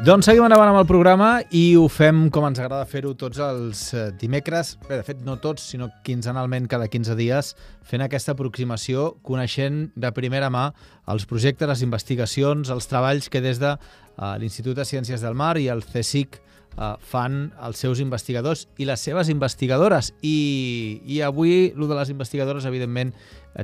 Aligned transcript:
Doncs 0.00 0.24
seguim 0.24 0.46
endavant 0.46 0.70
amb 0.70 0.78
el 0.80 0.86
programa 0.88 1.26
i 1.52 1.74
ho 1.76 1.82
fem 1.92 2.22
com 2.32 2.46
ens 2.48 2.56
agrada 2.56 2.86
fer-ho 2.88 3.10
tots 3.20 3.36
els 3.44 3.82
eh, 3.92 4.06
dimecres, 4.16 4.70
bé, 4.86 4.96
de 4.96 5.04
fet 5.04 5.20
no 5.26 5.34
tots, 5.42 5.66
sinó 5.74 5.90
quinzenalment 6.06 6.64
cada 6.72 6.86
15 6.88 7.18
dies, 7.18 7.50
fent 7.84 8.00
aquesta 8.06 8.32
aproximació, 8.32 9.10
coneixent 9.20 9.90
de 10.00 10.10
primera 10.16 10.48
mà 10.48 10.70
els 11.12 11.28
projectes, 11.28 11.68
les 11.68 11.84
investigacions, 11.84 12.72
els 12.72 12.88
treballs 12.88 13.28
que 13.28 13.44
des 13.44 13.60
de 13.60 13.74
uh, 13.76 14.32
l'Institut 14.40 14.80
de 14.80 14.88
Ciències 14.88 15.20
del 15.20 15.36
Mar 15.36 15.58
i 15.60 15.68
el 15.68 15.84
CSIC 15.84 16.40
uh, 16.80 16.96
fan 17.04 17.52
els 17.62 17.78
seus 17.84 18.00
investigadors 18.00 18.64
i 18.80 18.88
les 18.88 19.04
seves 19.04 19.28
investigadores. 19.28 20.14
I, 20.24 21.00
i 21.04 21.20
avui, 21.26 21.70
el 21.76 21.86
de 21.86 21.98
les 21.98 22.10
investigadores, 22.10 22.66
evidentment, 22.66 23.12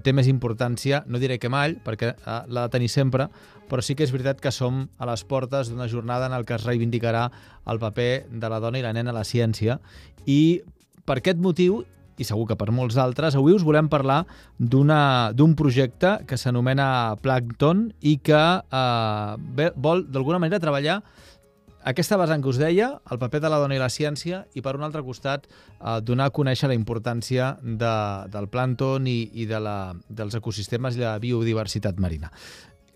té 0.04 0.12
més 0.12 0.28
importància, 0.28 1.02
no 1.08 1.18
diré 1.22 1.40
que 1.40 1.50
mai, 1.50 1.78
perquè 1.82 2.12
uh, 2.14 2.44
l'ha 2.46 2.68
de 2.68 2.74
tenir 2.76 2.92
sempre, 2.92 3.30
però 3.66 3.82
sí 3.82 3.96
que 3.98 4.06
és 4.06 4.14
veritat 4.14 4.40
que 4.42 4.52
som 4.54 4.84
a 4.98 5.08
les 5.10 5.24
portes 5.26 5.72
d'una 5.72 5.88
jornada 5.90 6.28
en 6.28 6.36
el 6.36 6.46
que 6.46 6.54
es 6.54 6.68
reivindicarà 6.68 7.26
el 7.66 7.82
paper 7.82 8.26
de 8.30 8.52
la 8.52 8.60
dona 8.62 8.78
i 8.78 8.86
la 8.86 8.94
nena 8.94 9.10
a 9.10 9.18
la 9.18 9.26
ciència 9.26 9.80
i 10.26 10.60
per 11.06 11.18
aquest 11.18 11.40
motiu 11.42 11.82
i 12.16 12.24
segur 12.24 12.46
que 12.48 12.56
per 12.56 12.72
molts 12.72 12.96
altres, 13.00 13.36
avui 13.36 13.52
us 13.52 13.64
volem 13.66 13.90
parlar 13.92 14.22
d'un 14.58 15.54
projecte 15.58 16.16
que 16.28 16.38
s'anomena 16.40 17.16
Plankton 17.22 17.90
i 18.00 18.16
que 18.24 18.42
eh, 18.64 19.70
vol 19.76 20.06
d'alguna 20.08 20.40
manera 20.40 20.62
treballar 20.62 21.02
aquesta 21.86 22.16
vessant 22.18 22.42
que 22.42 22.50
us 22.50 22.58
deia, 22.58 22.88
el 23.14 23.18
paper 23.22 23.38
de 23.44 23.50
la 23.52 23.60
dona 23.62 23.76
i 23.76 23.78
la 23.78 23.90
ciència, 23.92 24.42
i 24.58 24.62
per 24.62 24.74
un 24.74 24.82
altre 24.82 25.04
costat 25.06 25.44
eh, 25.46 25.98
donar 26.02 26.28
a 26.30 26.34
conèixer 26.34 26.70
la 26.70 26.74
importància 26.74 27.52
de, 27.62 27.96
del 28.32 28.48
plàncton 28.50 29.06
i, 29.06 29.20
i 29.38 29.46
de 29.46 29.60
la, 29.62 29.76
dels 30.08 30.34
ecosistemes 30.34 30.98
i 30.98 31.04
la 31.04 31.14
biodiversitat 31.22 32.02
marina. 32.02 32.32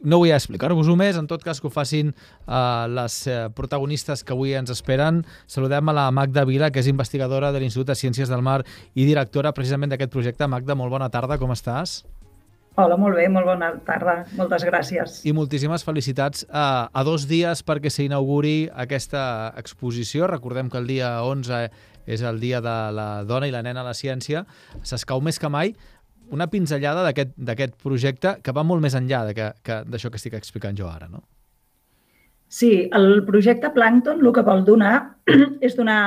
No 0.00 0.16
vull 0.18 0.32
explicar-vos-ho 0.32 0.96
més, 0.96 1.18
en 1.20 1.26
tot 1.28 1.42
cas 1.44 1.60
que 1.60 1.68
ho 1.68 1.72
facin 1.72 2.10
uh, 2.10 2.88
les 2.88 3.20
uh, 3.28 3.50
protagonistes 3.52 4.24
que 4.24 4.32
avui 4.32 4.54
ens 4.56 4.72
esperen. 4.72 5.20
Saludem 5.44 5.92
a 5.92 5.94
la 5.94 6.06
Magda 6.10 6.46
Vila, 6.48 6.70
que 6.72 6.80
és 6.80 6.88
investigadora 6.88 7.52
de 7.52 7.60
l'Institut 7.60 7.92
de 7.92 7.98
Ciències 8.00 8.32
del 8.32 8.40
Mar 8.40 8.62
i 8.94 9.04
directora 9.04 9.52
precisament 9.52 9.92
d'aquest 9.92 10.14
projecte. 10.14 10.48
Magda, 10.48 10.74
molt 10.74 10.96
bona 10.96 11.10
tarda, 11.12 11.36
com 11.38 11.52
estàs? 11.52 12.00
Hola, 12.78 12.96
molt 12.96 13.18
bé, 13.18 13.26
molt 13.28 13.48
bona 13.48 13.72
tarda. 13.86 14.20
Moltes 14.38 14.62
gràcies. 14.64 15.20
I 15.26 15.34
moltíssimes 15.34 15.82
felicitats 15.84 16.44
a, 16.46 16.86
a 16.92 17.02
dos 17.04 17.26
dies 17.30 17.64
perquè 17.66 17.90
s'inauguri 17.90 18.70
aquesta 18.84 19.22
exposició. 19.58 20.28
Recordem 20.30 20.70
que 20.70 20.78
el 20.78 20.86
dia 20.86 21.16
11 21.26 21.64
és 22.10 22.22
el 22.22 22.38
dia 22.40 22.60
de 22.62 22.76
la 22.94 23.08
dona 23.26 23.50
i 23.50 23.54
la 23.54 23.64
nena 23.66 23.82
a 23.82 23.88
la 23.90 23.96
ciència. 23.96 24.44
S'escau 24.86 25.20
més 25.20 25.40
que 25.42 25.50
mai 25.50 25.74
una 26.30 26.46
pinzellada 26.46 27.02
d'aquest 27.02 27.74
projecte 27.82 28.36
que 28.44 28.54
va 28.54 28.62
molt 28.62 28.82
més 28.82 28.94
enllà 28.94 29.24
d'això 29.26 29.50
que, 29.66 29.82
que, 29.90 30.10
que 30.14 30.20
estic 30.22 30.38
explicant 30.38 30.78
jo 30.78 30.86
ara, 30.86 31.10
no? 31.10 31.24
Sí, 32.50 32.88
el 32.94 33.24
projecte 33.26 33.70
Plankton 33.70 34.22
el 34.24 34.32
que 34.34 34.46
vol 34.46 34.64
donar 34.66 34.94
és 35.66 35.76
donar 35.78 36.00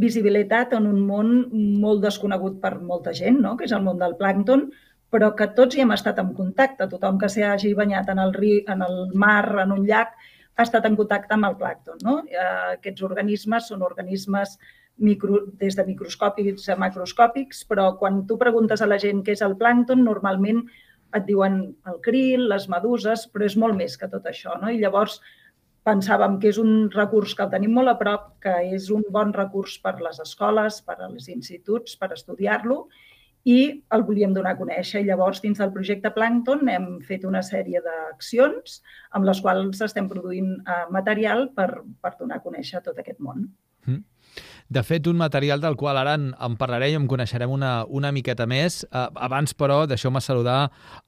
visibilitat 0.00 0.72
en 0.76 0.88
un 0.90 1.02
món 1.06 1.34
molt 1.80 2.02
desconegut 2.02 2.56
per 2.62 2.78
molta 2.80 3.12
gent, 3.14 3.40
no? 3.44 3.54
que 3.56 3.68
és 3.68 3.74
el 3.76 3.84
món 3.84 4.00
del 4.00 4.16
plàncton, 4.18 4.70
però 5.14 5.30
que 5.38 5.46
tots 5.54 5.76
hi 5.76 5.84
hem 5.84 5.94
estat 5.94 6.18
en 6.18 6.32
contacte. 6.34 6.88
Tothom 6.90 7.20
que 7.22 7.30
s'hagi 7.30 7.74
banyat 7.78 8.08
en 8.10 8.22
el, 8.22 8.32
riu, 8.34 8.62
en 8.74 8.82
el 8.82 8.96
mar, 9.14 9.44
en 9.62 9.74
un 9.76 9.84
llac, 9.86 10.16
ha 10.54 10.64
estat 10.66 10.86
en 10.88 10.96
contacte 10.98 11.36
amb 11.36 11.46
el 11.48 11.58
plàncton. 11.60 12.00
No? 12.02 12.16
Eh, 12.30 12.48
aquests 12.78 13.04
organismes 13.06 13.70
són 13.70 13.84
organismes 13.86 14.58
micro, 14.96 15.44
des 15.60 15.76
de 15.78 15.84
microscòpics 15.86 16.66
a 16.70 16.78
macroscòpics, 16.78 17.62
però 17.70 17.92
quan 17.98 18.24
tu 18.26 18.38
preguntes 18.38 18.82
a 18.82 18.90
la 18.90 18.98
gent 19.02 19.22
què 19.26 19.34
és 19.34 19.42
el 19.46 19.56
plàncton, 19.60 20.02
normalment 20.06 20.64
et 21.14 21.24
diuen 21.26 21.62
el 21.90 22.02
krill, 22.02 22.48
les 22.50 22.68
meduses, 22.70 23.28
però 23.30 23.46
és 23.46 23.56
molt 23.58 23.78
més 23.78 23.96
que 23.98 24.10
tot 24.10 24.26
això. 24.30 24.58
No? 24.60 24.70
I 24.70 24.82
llavors 24.82 25.20
pensàvem 25.86 26.38
que 26.40 26.50
és 26.50 26.58
un 26.58 26.88
recurs 26.94 27.34
que 27.36 27.44
el 27.44 27.52
tenim 27.52 27.74
molt 27.76 27.92
a 27.92 27.98
prop, 28.00 28.30
que 28.42 28.54
és 28.74 28.88
un 28.94 29.04
bon 29.14 29.34
recurs 29.36 29.76
per 29.84 29.98
les 30.00 30.18
escoles, 30.22 30.80
per 30.86 30.96
als 30.98 31.28
instituts, 31.28 31.98
per 32.00 32.14
estudiar-lo, 32.16 32.86
i 33.44 33.58
el 33.92 34.04
volíem 34.08 34.32
donar 34.36 34.54
a 34.54 34.58
conèixer. 34.58 35.02
I 35.02 35.08
llavors, 35.10 35.42
dins 35.44 35.60
del 35.60 35.72
projecte 35.74 36.12
Plankton, 36.14 36.64
hem 36.72 36.88
fet 37.04 37.26
una 37.28 37.42
sèrie 37.44 37.82
d'accions 37.84 38.80
amb 39.12 39.28
les 39.28 39.42
quals 39.44 39.84
estem 39.84 40.08
produint 40.08 40.54
eh, 40.56 40.84
material 40.94 41.50
per, 41.56 41.68
per 42.00 42.14
donar 42.18 42.40
a 42.40 42.44
conèixer 42.44 42.80
tot 42.86 42.98
aquest 43.00 43.20
món. 43.20 43.48
Mm. 43.84 44.00
De 44.68 44.82
fet, 44.82 45.06
un 45.06 45.18
material 45.20 45.60
del 45.60 45.76
qual 45.76 45.98
ara 46.00 46.14
en, 46.16 46.30
en 46.40 46.56
parlarem 46.56 46.94
i 46.94 46.96
en 46.96 47.06
coneixerem 47.10 47.52
una, 47.52 47.84
una 47.84 48.10
miqueta 48.16 48.46
més. 48.48 48.82
Uh, 48.88 49.06
abans, 49.26 49.52
però, 49.52 49.82
deixeu-me 49.86 50.22
saludar 50.24 50.58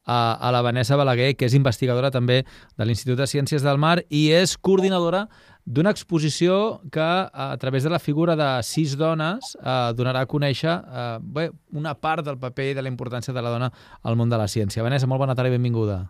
a, 0.04 0.18
a 0.36 0.52
la 0.52 0.62
Vanessa 0.62 0.98
Balaguer, 1.00 1.32
que 1.36 1.48
és 1.48 1.56
investigadora 1.56 2.12
també 2.12 2.42
de 2.44 2.86
l'Institut 2.86 3.18
de 3.18 3.28
Ciències 3.30 3.64
del 3.64 3.80
Mar 3.80 3.98
i 4.10 4.28
és 4.36 4.56
coordinadora 4.60 5.24
d'una 5.66 5.90
exposició 5.90 6.80
que, 6.94 7.02
a 7.02 7.56
través 7.58 7.82
de 7.82 7.90
la 7.90 7.98
figura 7.98 8.36
de 8.38 8.50
sis 8.62 8.94
dones, 8.96 9.56
eh, 9.58 9.78
donarà 9.98 10.22
a 10.22 10.30
conèixer 10.30 10.76
eh, 10.76 11.06
bé, 11.20 11.48
una 11.74 11.96
part 11.98 12.24
del 12.24 12.38
paper 12.38 12.70
i 12.70 12.76
de 12.78 12.84
la 12.86 12.92
importància 12.92 13.34
de 13.34 13.42
la 13.42 13.50
dona 13.50 13.72
al 14.02 14.20
món 14.20 14.30
de 14.30 14.38
la 14.38 14.46
ciència. 14.46 14.86
Vanessa, 14.86 15.10
molt 15.10 15.24
bona 15.24 15.34
tarda 15.34 15.50
i 15.50 15.58
benvinguda. 15.58 16.04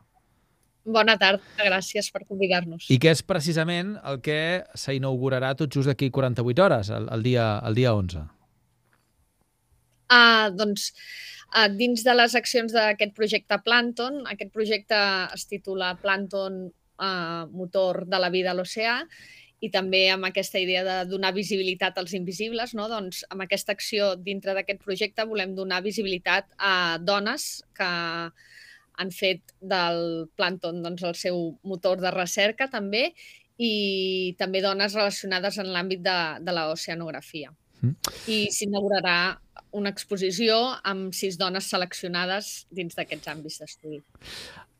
Bona 0.86 1.16
tarda, 1.18 1.42
gràcies 1.58 2.12
per 2.14 2.22
convidar-nos. 2.28 2.86
I 2.94 3.00
que 3.02 3.10
és 3.10 3.22
precisament 3.26 3.96
el 4.06 4.20
que 4.22 4.38
s'inaugurarà 4.78 5.50
tot 5.58 5.74
just 5.74 5.90
d'aquí 5.90 6.12
48 6.14 6.62
hores, 6.62 6.90
el, 6.94 7.08
el, 7.10 7.24
dia, 7.26 7.46
el 7.66 7.74
dia 7.74 7.94
11. 7.98 8.22
Ah, 10.14 10.46
doncs, 10.54 10.92
ah, 11.50 11.66
dins 11.66 12.06
de 12.06 12.14
les 12.14 12.36
accions 12.38 12.76
d'aquest 12.76 13.16
projecte 13.18 13.58
Planton, 13.66 14.22
aquest 14.30 14.54
projecte 14.54 15.00
es 15.34 15.48
titula 15.50 15.96
Planton 15.98 16.68
ah, 17.02 17.48
motor 17.50 18.04
de 18.06 18.22
la 18.22 18.30
vida 18.30 18.54
a 18.54 18.58
l'oceà 18.58 19.00
i 19.58 19.72
també 19.72 20.04
amb 20.12 20.28
aquesta 20.28 20.60
idea 20.62 20.84
de 20.86 20.96
donar 21.10 21.32
visibilitat 21.34 21.98
als 21.98 22.14
invisibles, 22.14 22.76
no? 22.78 22.86
doncs 22.92 23.24
amb 23.32 23.42
aquesta 23.42 23.74
acció 23.74 24.12
dintre 24.14 24.54
d'aquest 24.54 24.84
projecte 24.84 25.26
volem 25.26 25.56
donar 25.56 25.82
visibilitat 25.82 26.46
a 26.58 27.00
dones 27.02 27.64
que, 27.74 27.90
han 28.96 29.12
fet 29.14 29.54
del 29.60 30.26
plàncton 30.36 30.82
doncs, 30.84 31.04
el 31.04 31.16
seu 31.18 31.40
motor 31.64 32.00
de 32.02 32.12
recerca 32.14 32.68
també 32.72 33.10
i 33.56 34.34
també 34.38 34.60
dones 34.64 34.96
relacionades 34.96 35.58
en 35.62 35.72
l'àmbit 35.72 36.02
de, 36.04 36.18
de 36.44 36.54
l'oceanografia. 36.56 37.52
Mm. 37.80 37.94
I 38.32 38.38
s'inaugurarà 38.52 39.18
una 39.76 39.92
exposició 39.92 40.56
amb 40.88 41.14
sis 41.16 41.36
dones 41.40 41.68
seleccionades 41.72 42.66
dins 42.72 42.96
d'aquests 42.96 43.32
àmbits 43.32 43.60
d'estudi. 43.60 44.00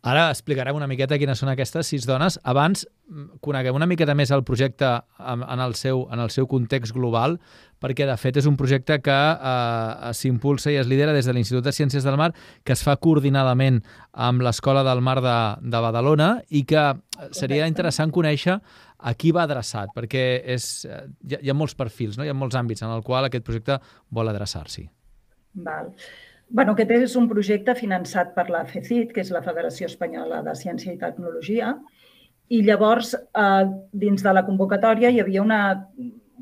Ara 0.07 0.29
explicarem 0.31 0.77
una 0.79 0.87
miqueta 0.87 1.17
quines 1.19 1.41
són 1.43 1.49
aquestes 1.51 1.89
sis 1.91 2.05
dones. 2.07 2.37
Abans 2.47 2.85
mm, 2.87 3.41
coneguem 3.43 3.75
una 3.75 3.89
miqueta 3.91 4.15
més 4.15 4.31
el 4.31 4.45
projecte 4.47 4.87
en, 4.87 5.43
en, 5.43 5.63
el, 5.65 5.75
seu, 5.75 6.05
en 6.15 6.23
el 6.23 6.31
seu 6.31 6.47
context 6.47 6.95
global, 6.95 7.35
perquè 7.83 8.07
de 8.07 8.15
fet 8.21 8.39
és 8.39 8.47
un 8.47 8.55
projecte 8.61 9.01
que 9.03 9.17
eh, 9.17 10.13
s'impulsa 10.15 10.71
i 10.71 10.79
es 10.79 10.87
lidera 10.87 11.15
des 11.17 11.27
de 11.27 11.35
l'Institut 11.35 11.67
de 11.67 11.75
Ciències 11.75 12.07
del 12.07 12.19
Mar, 12.21 12.31
que 12.63 12.77
es 12.77 12.85
fa 12.87 12.95
coordinadament 13.03 13.81
amb 14.13 14.47
l'Escola 14.47 14.87
del 14.87 15.03
Mar 15.03 15.19
de, 15.25 15.39
de 15.67 15.83
Badalona 15.89 16.31
i 16.55 16.63
que 16.71 16.87
seria 17.35 17.67
interessant 17.67 18.15
conèixer 18.15 18.61
a 18.97 19.15
qui 19.19 19.35
va 19.35 19.43
adreçat, 19.43 19.91
perquè 19.97 20.27
és, 20.55 20.69
eh, 20.87 21.03
hi, 21.27 21.35
ha, 21.35 21.43
hi 21.49 21.51
ha 21.51 21.59
molts 21.59 21.75
perfils, 21.75 22.15
no? 22.15 22.23
hi 22.23 22.31
ha 22.31 22.39
molts 22.39 22.55
àmbits 22.55 22.87
en 22.87 22.95
el 22.95 23.03
qual 23.03 23.27
aquest 23.27 23.45
projecte 23.49 23.81
vol 24.15 24.31
adreçar-s'hi. 24.31 24.87
Val. 25.67 25.91
Bueno, 26.49 26.73
aquest 26.77 26.93
és 26.95 27.17
un 27.19 27.27
projecte 27.29 27.75
finançat 27.75 28.35
per 28.37 28.47
la 28.55 28.65
FECIT, 28.69 29.13
que 29.15 29.23
és 29.25 29.33
la 29.35 29.43
Federació 29.43 29.89
Espanyola 29.91 30.43
de 30.47 30.55
Ciència 30.55 30.93
i 30.93 31.01
Tecnologia, 31.01 31.73
i 32.49 32.61
llavors, 32.63 33.15
eh, 33.15 33.65
dins 33.93 34.23
de 34.23 34.33
la 34.33 34.45
convocatòria, 34.47 35.11
hi 35.11 35.19
havia 35.21 35.43
una, 35.43 35.61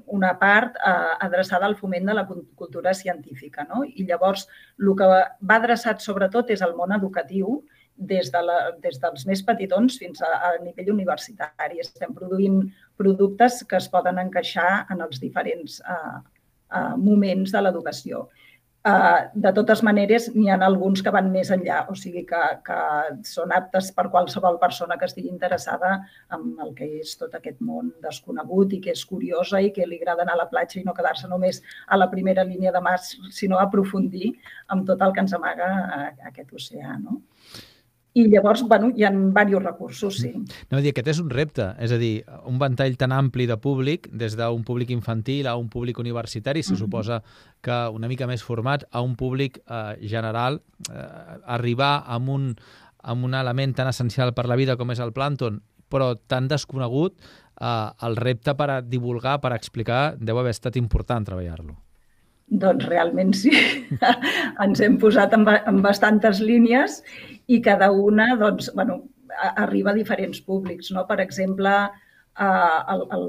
una 0.06 0.34
part 0.38 0.76
eh, 0.76 1.14
adreçada 1.24 1.64
al 1.66 1.76
foment 1.78 2.04
de 2.10 2.18
la 2.18 2.26
cultura 2.28 2.92
científica. 2.92 3.64
No? 3.70 3.80
I 3.84 4.04
llavors, 4.04 4.44
el 4.78 4.92
que 4.98 5.08
va 5.08 5.56
adreçat 5.56 6.04
sobretot 6.04 6.52
és 6.52 6.62
al 6.62 6.76
món 6.76 6.92
educatiu, 6.92 7.62
des, 7.96 8.30
de 8.32 8.40
la, 8.42 8.58
des 8.82 8.98
dels 9.00 9.26
més 9.26 9.42
petitons 9.46 9.98
fins 9.98 10.22
a, 10.22 10.30
a 10.48 10.52
nivell 10.62 10.92
universitari. 10.94 11.80
Estem 11.80 12.14
produint 12.14 12.60
productes 12.98 13.62
que 13.70 13.78
es 13.78 13.88
poden 13.88 14.18
encaixar 14.18 14.86
en 14.90 15.04
els 15.06 15.20
diferents 15.22 15.80
eh, 15.80 16.16
eh, 16.74 16.96
moments 16.98 17.54
de 17.54 17.62
l'educació. 17.62 18.26
Uh, 18.84 19.30
de 19.32 19.48
totes 19.56 19.80
maneres, 19.80 20.26
n'hi 20.34 20.50
ha 20.52 20.58
alguns 20.66 21.00
que 21.04 21.12
van 21.14 21.30
més 21.32 21.48
enllà, 21.54 21.78
o 21.88 21.94
sigui 21.96 22.26
que, 22.28 22.40
que 22.66 22.80
són 23.24 23.54
aptes 23.56 23.86
per 23.96 24.10
qualsevol 24.12 24.58
persona 24.60 24.98
que 25.00 25.08
estigui 25.08 25.30
interessada 25.32 25.94
en 26.36 26.50
el 26.60 26.74
que 26.76 26.90
és 27.00 27.14
tot 27.16 27.32
aquest 27.38 27.62
món 27.64 27.94
desconegut 28.04 28.76
i 28.76 28.82
que 28.84 28.92
és 28.92 29.06
curiosa 29.08 29.62
i 29.64 29.72
que 29.72 29.88
li 29.88 30.02
agrada 30.02 30.26
anar 30.26 30.36
a 30.36 30.42
la 30.42 30.50
platja 30.52 30.82
i 30.82 30.84
no 30.84 30.92
quedar-se 30.98 31.32
només 31.32 31.62
a 31.88 31.96
la 31.96 32.10
primera 32.12 32.44
línia 32.44 32.76
de 32.76 32.82
mar, 32.84 32.98
sinó 33.32 33.62
aprofundir 33.62 34.34
amb 34.68 34.84
tot 34.92 35.00
el 35.00 35.16
que 35.16 35.24
ens 35.24 35.38
amaga 35.40 35.70
aquest 36.34 36.52
oceà. 36.52 36.98
No? 37.00 37.22
I 38.14 38.28
llavors, 38.30 38.62
bueno, 38.70 38.92
hi 38.94 39.02
ha 39.02 39.10
diversos 39.10 39.62
recursos, 39.62 40.18
sí. 40.22 40.30
No, 40.70 40.78
dir, 40.78 40.92
aquest 40.92 41.10
és 41.10 41.20
un 41.20 41.32
repte, 41.34 41.66
és 41.82 41.90
a 41.90 41.98
dir, 41.98 42.12
un 42.46 42.60
ventall 42.62 42.94
tan 42.96 43.12
ampli 43.12 43.48
de 43.50 43.56
públic, 43.58 44.06
des 44.14 44.36
d'un 44.38 44.62
públic 44.62 44.92
infantil 44.94 45.48
a 45.50 45.56
un 45.58 45.66
públic 45.68 45.98
universitari, 45.98 46.62
se 46.62 46.78
suposa 46.78 47.22
que 47.60 47.78
una 47.90 48.08
mica 48.08 48.28
més 48.30 48.46
format, 48.46 48.86
a 48.92 49.02
un 49.02 49.16
públic 49.18 49.58
eh, 49.66 49.98
general, 50.06 50.60
eh, 50.90 51.06
arribar 51.58 52.04
amb 52.06 52.30
un, 52.30 52.50
amb 53.02 53.26
un 53.26 53.34
element 53.34 53.74
tan 53.74 53.90
essencial 53.90 54.30
per 54.32 54.46
la 54.46 54.56
vida 54.56 54.78
com 54.78 54.94
és 54.94 55.02
el 55.02 55.12
plàncton, 55.12 55.58
però 55.90 56.14
tan 56.30 56.46
desconegut, 56.46 57.18
eh, 57.58 57.90
el 58.06 58.16
repte 58.16 58.54
per 58.54 58.70
a 58.70 58.82
divulgar, 58.82 59.40
per 59.42 59.52
a 59.52 59.58
explicar, 59.58 60.14
deu 60.20 60.38
haver 60.38 60.54
estat 60.54 60.78
important 60.78 61.26
treballar-lo. 61.26 61.83
Doncs 62.48 62.86
realment 62.90 63.32
sí. 63.36 63.52
Ens 64.64 64.82
hem 64.84 64.98
posat 65.02 65.34
en, 65.36 65.46
en 65.48 65.82
bastantes 65.84 66.42
línies 66.44 67.00
i 67.46 67.60
cada 67.64 67.90
una 67.90 68.34
doncs, 68.40 68.70
bueno, 68.74 69.02
arriba 69.56 69.92
a 69.92 69.98
diferents 69.98 70.40
públics. 70.40 70.90
No? 70.94 71.06
Per 71.08 71.20
exemple, 71.24 71.72
eh, 72.38 72.80
el, 72.94 73.06
el, 73.16 73.26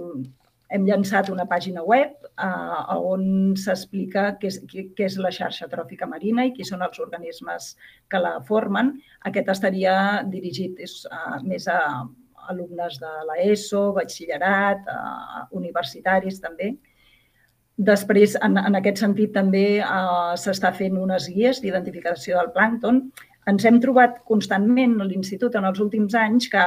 hem 0.76 0.86
llançat 0.88 1.30
una 1.30 1.46
pàgina 1.50 1.84
web 1.86 2.14
eh, 2.26 2.96
on 2.96 3.56
s'explica 3.60 4.28
què, 4.42 4.52
què 4.98 5.08
és 5.08 5.18
la 5.22 5.32
xarxa 5.34 5.70
tròfica 5.72 6.10
marina 6.10 6.46
i 6.46 6.54
qui 6.56 6.68
són 6.68 6.84
els 6.86 7.00
organismes 7.04 7.74
que 8.12 8.22
la 8.22 8.36
formen. 8.48 8.96
Aquest 9.30 9.52
estaria 9.54 9.96
dirigit 10.32 10.82
és, 10.86 10.98
uh, 11.12 11.40
més 11.46 11.68
a 11.72 11.80
alumnes 12.50 13.00
de 13.02 13.12
l'ESO, 13.30 13.88
batxillerat, 13.96 14.86
uh, 14.92 15.46
universitaris 15.58 16.42
també. 16.44 16.76
Després, 17.76 18.38
en, 18.40 18.56
en 18.56 18.78
aquest 18.80 19.02
sentit, 19.04 19.34
també 19.36 19.82
uh, 19.84 20.34
s'està 20.40 20.72
fent 20.76 20.96
unes 20.98 21.28
guies 21.28 21.60
d'identificació 21.60 22.40
del 22.40 22.54
plàncton. 22.56 23.02
Ens 23.52 23.66
hem 23.68 23.82
trobat 23.84 24.22
constantment 24.30 24.96
a 25.02 25.08
l'Institut 25.10 25.56
en 25.60 25.68
els 25.68 25.82
últims 25.84 26.16
anys 26.16 26.48
que 26.54 26.64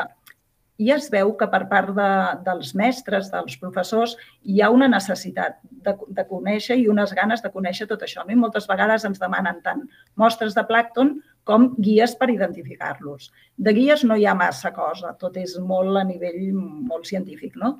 ja 0.78 0.94
es 0.94 1.08
veu 1.10 1.32
que 1.38 1.48
per 1.50 1.64
part 1.70 1.90
de, 1.96 2.10
dels 2.46 2.74
mestres, 2.78 3.32
dels 3.32 3.56
professors, 3.58 4.14
hi 4.46 4.60
ha 4.62 4.68
una 4.70 4.86
necessitat 4.90 5.58
de, 5.64 5.94
de 6.14 6.24
conèixer 6.28 6.76
i 6.78 6.86
unes 6.92 7.14
ganes 7.18 7.42
de 7.42 7.50
conèixer 7.50 7.88
tot 7.90 8.04
això. 8.06 8.22
No? 8.22 8.34
I 8.34 8.38
moltes 8.38 8.68
vegades 8.70 9.06
ens 9.08 9.18
demanen 9.18 9.58
tant 9.64 9.82
mostres 10.20 10.54
de 10.54 10.62
plàcton 10.68 11.16
com 11.48 11.72
guies 11.82 12.14
per 12.20 12.30
identificar-los. 12.30 13.32
De 13.56 13.74
guies 13.74 14.04
no 14.04 14.14
hi 14.14 14.28
ha 14.28 14.36
massa 14.38 14.70
cosa, 14.76 15.16
tot 15.18 15.40
és 15.40 15.56
molt 15.58 15.98
a 15.98 16.04
nivell 16.06 16.52
molt 16.52 17.08
científic, 17.10 17.56
no? 17.56 17.78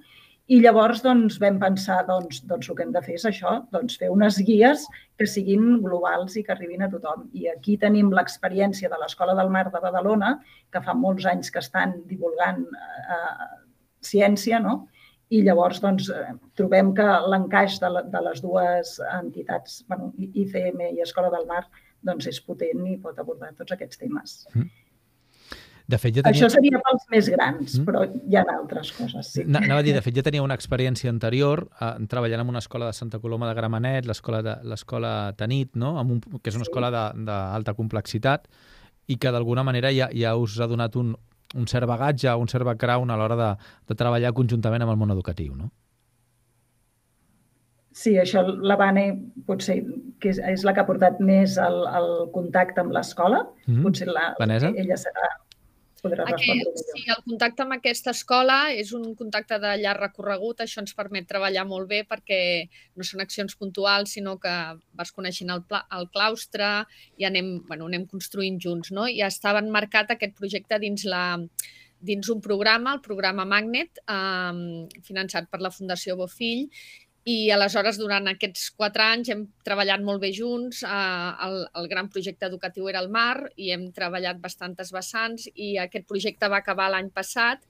I 0.49 0.63
llavors 0.65 1.03
doncs, 1.05 1.37
vam 1.43 1.59
pensar 1.61 1.99
doncs, 2.09 2.41
doncs 2.49 2.71
el 2.71 2.77
que 2.77 2.85
hem 2.87 2.93
de 2.95 3.03
fer 3.05 3.19
és 3.19 3.27
això, 3.29 3.51
doncs, 3.75 3.99
fer 4.01 4.09
unes 4.09 4.39
guies 4.49 4.87
que 5.21 5.27
siguin 5.29 5.83
globals 5.85 6.39
i 6.41 6.45
que 6.47 6.55
arribin 6.55 6.87
a 6.87 6.89
tothom. 6.93 7.27
I 7.37 7.51
aquí 7.53 7.77
tenim 7.81 8.09
l'experiència 8.17 8.89
de 8.89 9.01
l'Escola 9.03 9.35
del 9.37 9.53
Mar 9.53 9.67
de 9.69 9.83
Badalona, 9.83 10.39
que 10.73 10.81
fa 10.87 10.95
molts 10.97 11.29
anys 11.29 11.53
que 11.53 11.61
estan 11.61 11.99
divulgant 12.09 12.65
eh, 12.65 13.51
ciència, 14.01 14.63
no? 14.65 14.87
i 15.29 15.43
llavors 15.45 15.83
doncs, 15.85 16.09
eh, 16.09 16.33
trobem 16.57 16.95
que 16.97 17.07
l'encaix 17.29 17.77
de, 17.83 17.91
de 18.13 18.25
les 18.25 18.41
dues 18.41 18.95
entitats, 19.13 19.83
bueno, 19.91 20.15
ICM 20.17 20.87
i 20.95 21.05
Escola 21.05 21.29
del 21.35 21.45
Mar, 21.51 21.67
doncs 22.09 22.31
és 22.31 22.41
potent 22.47 22.87
i 22.89 22.97
pot 23.03 23.19
abordar 23.21 23.53
tots 23.59 23.75
aquests 23.77 24.01
temes. 24.01 24.39
Mm. 24.55 24.71
De 25.89 25.97
fet, 25.97 26.19
ja 26.19 26.21
tenia... 26.21 26.37
Això 26.37 26.51
seria 26.53 26.79
pels 26.85 27.05
més 27.09 27.29
grans, 27.33 27.79
mm. 27.79 27.85
però 27.89 28.03
hi 28.05 28.37
ha 28.37 28.43
altres 28.53 28.91
coses, 28.93 29.31
sí. 29.33 29.45
Anava 29.49 29.81
a 29.81 29.85
dir, 29.87 29.95
de 29.97 30.03
fet, 30.05 30.19
ja 30.19 30.25
tenia 30.27 30.45
una 30.45 30.57
experiència 30.59 31.09
anterior 31.09 31.65
eh, 31.81 31.95
treballant 32.13 32.45
en 32.45 32.53
una 32.53 32.61
escola 32.61 32.91
de 32.91 32.97
Santa 32.99 33.23
Coloma 33.23 33.49
de 33.49 33.55
Gramenet, 33.57 34.05
l'escola 34.05 35.15
Tanit, 35.39 35.73
no? 35.81 35.95
Amb 36.03 36.13
un, 36.19 36.21
que 36.43 36.53
és 36.53 36.59
una 36.61 36.67
sí. 36.67 36.69
escola 36.69 36.93
d'alta 36.93 37.73
complexitat, 37.79 38.45
i 39.09 39.17
que 39.17 39.33
d'alguna 39.33 39.65
manera 39.65 39.89
ja, 39.97 40.11
ja 40.13 40.35
us 40.37 40.59
ha 40.61 40.69
donat 40.69 41.01
un, 41.01 41.17
un 41.57 41.73
cert 41.73 41.89
bagatge, 41.89 42.37
un 42.37 42.53
cert 42.53 42.69
background 42.69 43.11
a 43.11 43.17
l'hora 43.17 43.41
de, 43.41 43.51
de 43.89 43.97
treballar 43.97 44.37
conjuntament 44.37 44.85
amb 44.85 44.93
el 44.93 45.01
món 45.01 45.17
educatiu, 45.17 45.57
no? 45.57 45.73
Sí, 47.97 48.13
això 48.21 48.45
la 48.45 48.77
Vane 48.79 49.09
potser 49.49 49.81
que 50.21 50.37
és, 50.37 50.39
és 50.53 50.63
la 50.69 50.77
que 50.77 50.85
ha 50.85 50.87
portat 50.87 51.17
més 51.25 51.57
el, 51.59 51.81
el 51.99 52.11
contacte 52.37 52.85
amb 52.85 52.93
l'escola. 52.95 53.47
Mm 53.65 53.75
-hmm. 53.75 53.83
Potser 53.89 54.13
la, 54.13 54.35
Vanessa? 54.39 54.71
ella 54.77 55.01
serà 55.01 55.33
Aquest, 56.05 56.83
Sí, 56.93 57.03
el 57.11 57.23
contacte 57.25 57.65
amb 57.65 57.75
aquesta 57.75 58.13
escola 58.15 58.59
és 58.71 58.93
un 58.95 59.15
contacte 59.19 59.59
de 59.63 59.73
llarg 59.81 60.05
recorregut, 60.05 60.63
això 60.63 60.83
ens 60.83 60.95
permet 60.95 61.27
treballar 61.31 61.65
molt 61.67 61.89
bé 61.91 62.05
perquè 62.07 62.41
no 62.95 63.07
són 63.07 63.25
accions 63.25 63.57
puntuals, 63.59 64.15
sinó 64.15 64.37
que 64.39 64.55
vas 64.99 65.13
coneixent 65.15 65.51
el, 65.55 65.65
pla, 65.67 65.83
el 65.99 66.09
claustre 66.15 66.71
i 67.19 67.27
anem, 67.27 67.59
bueno, 67.67 67.91
anem 67.91 68.07
construint 68.07 68.61
junts, 68.63 68.93
no? 68.95 69.09
I 69.11 69.25
estava 69.27 69.63
marcat 69.67 70.15
aquest 70.15 70.39
projecte 70.39 70.79
dins 70.79 71.05
la 71.09 71.25
dins 71.99 72.29
un 72.31 72.39
programa, 72.41 72.93
el 72.95 73.01
programa 73.03 73.43
Magnet, 73.45 73.99
eh, 74.07 75.03
finançat 75.03 75.49
per 75.51 75.59
la 75.59 75.73
Fundació 75.75 76.15
Bofill, 76.15 76.69
i 77.29 77.51
aleshores, 77.53 77.99
durant 78.01 78.31
aquests 78.31 78.71
quatre 78.79 79.05
anys, 79.05 79.29
hem 79.33 79.43
treballat 79.67 80.01
molt 80.05 80.23
bé 80.23 80.31
junts. 80.33 80.81
Eh, 80.87 81.31
el, 81.47 81.59
el 81.81 81.89
gran 81.91 82.09
projecte 82.13 82.49
educatiu 82.49 82.89
era 82.89 83.03
el 83.05 83.11
mar 83.13 83.51
i 83.57 83.73
hem 83.75 83.91
treballat 83.97 84.41
bastantes 84.41 84.93
vessants 84.95 85.49
i 85.55 85.75
aquest 85.83 86.09
projecte 86.09 86.49
va 86.49 86.63
acabar 86.63 86.89
l'any 86.95 87.11
passat 87.13 87.67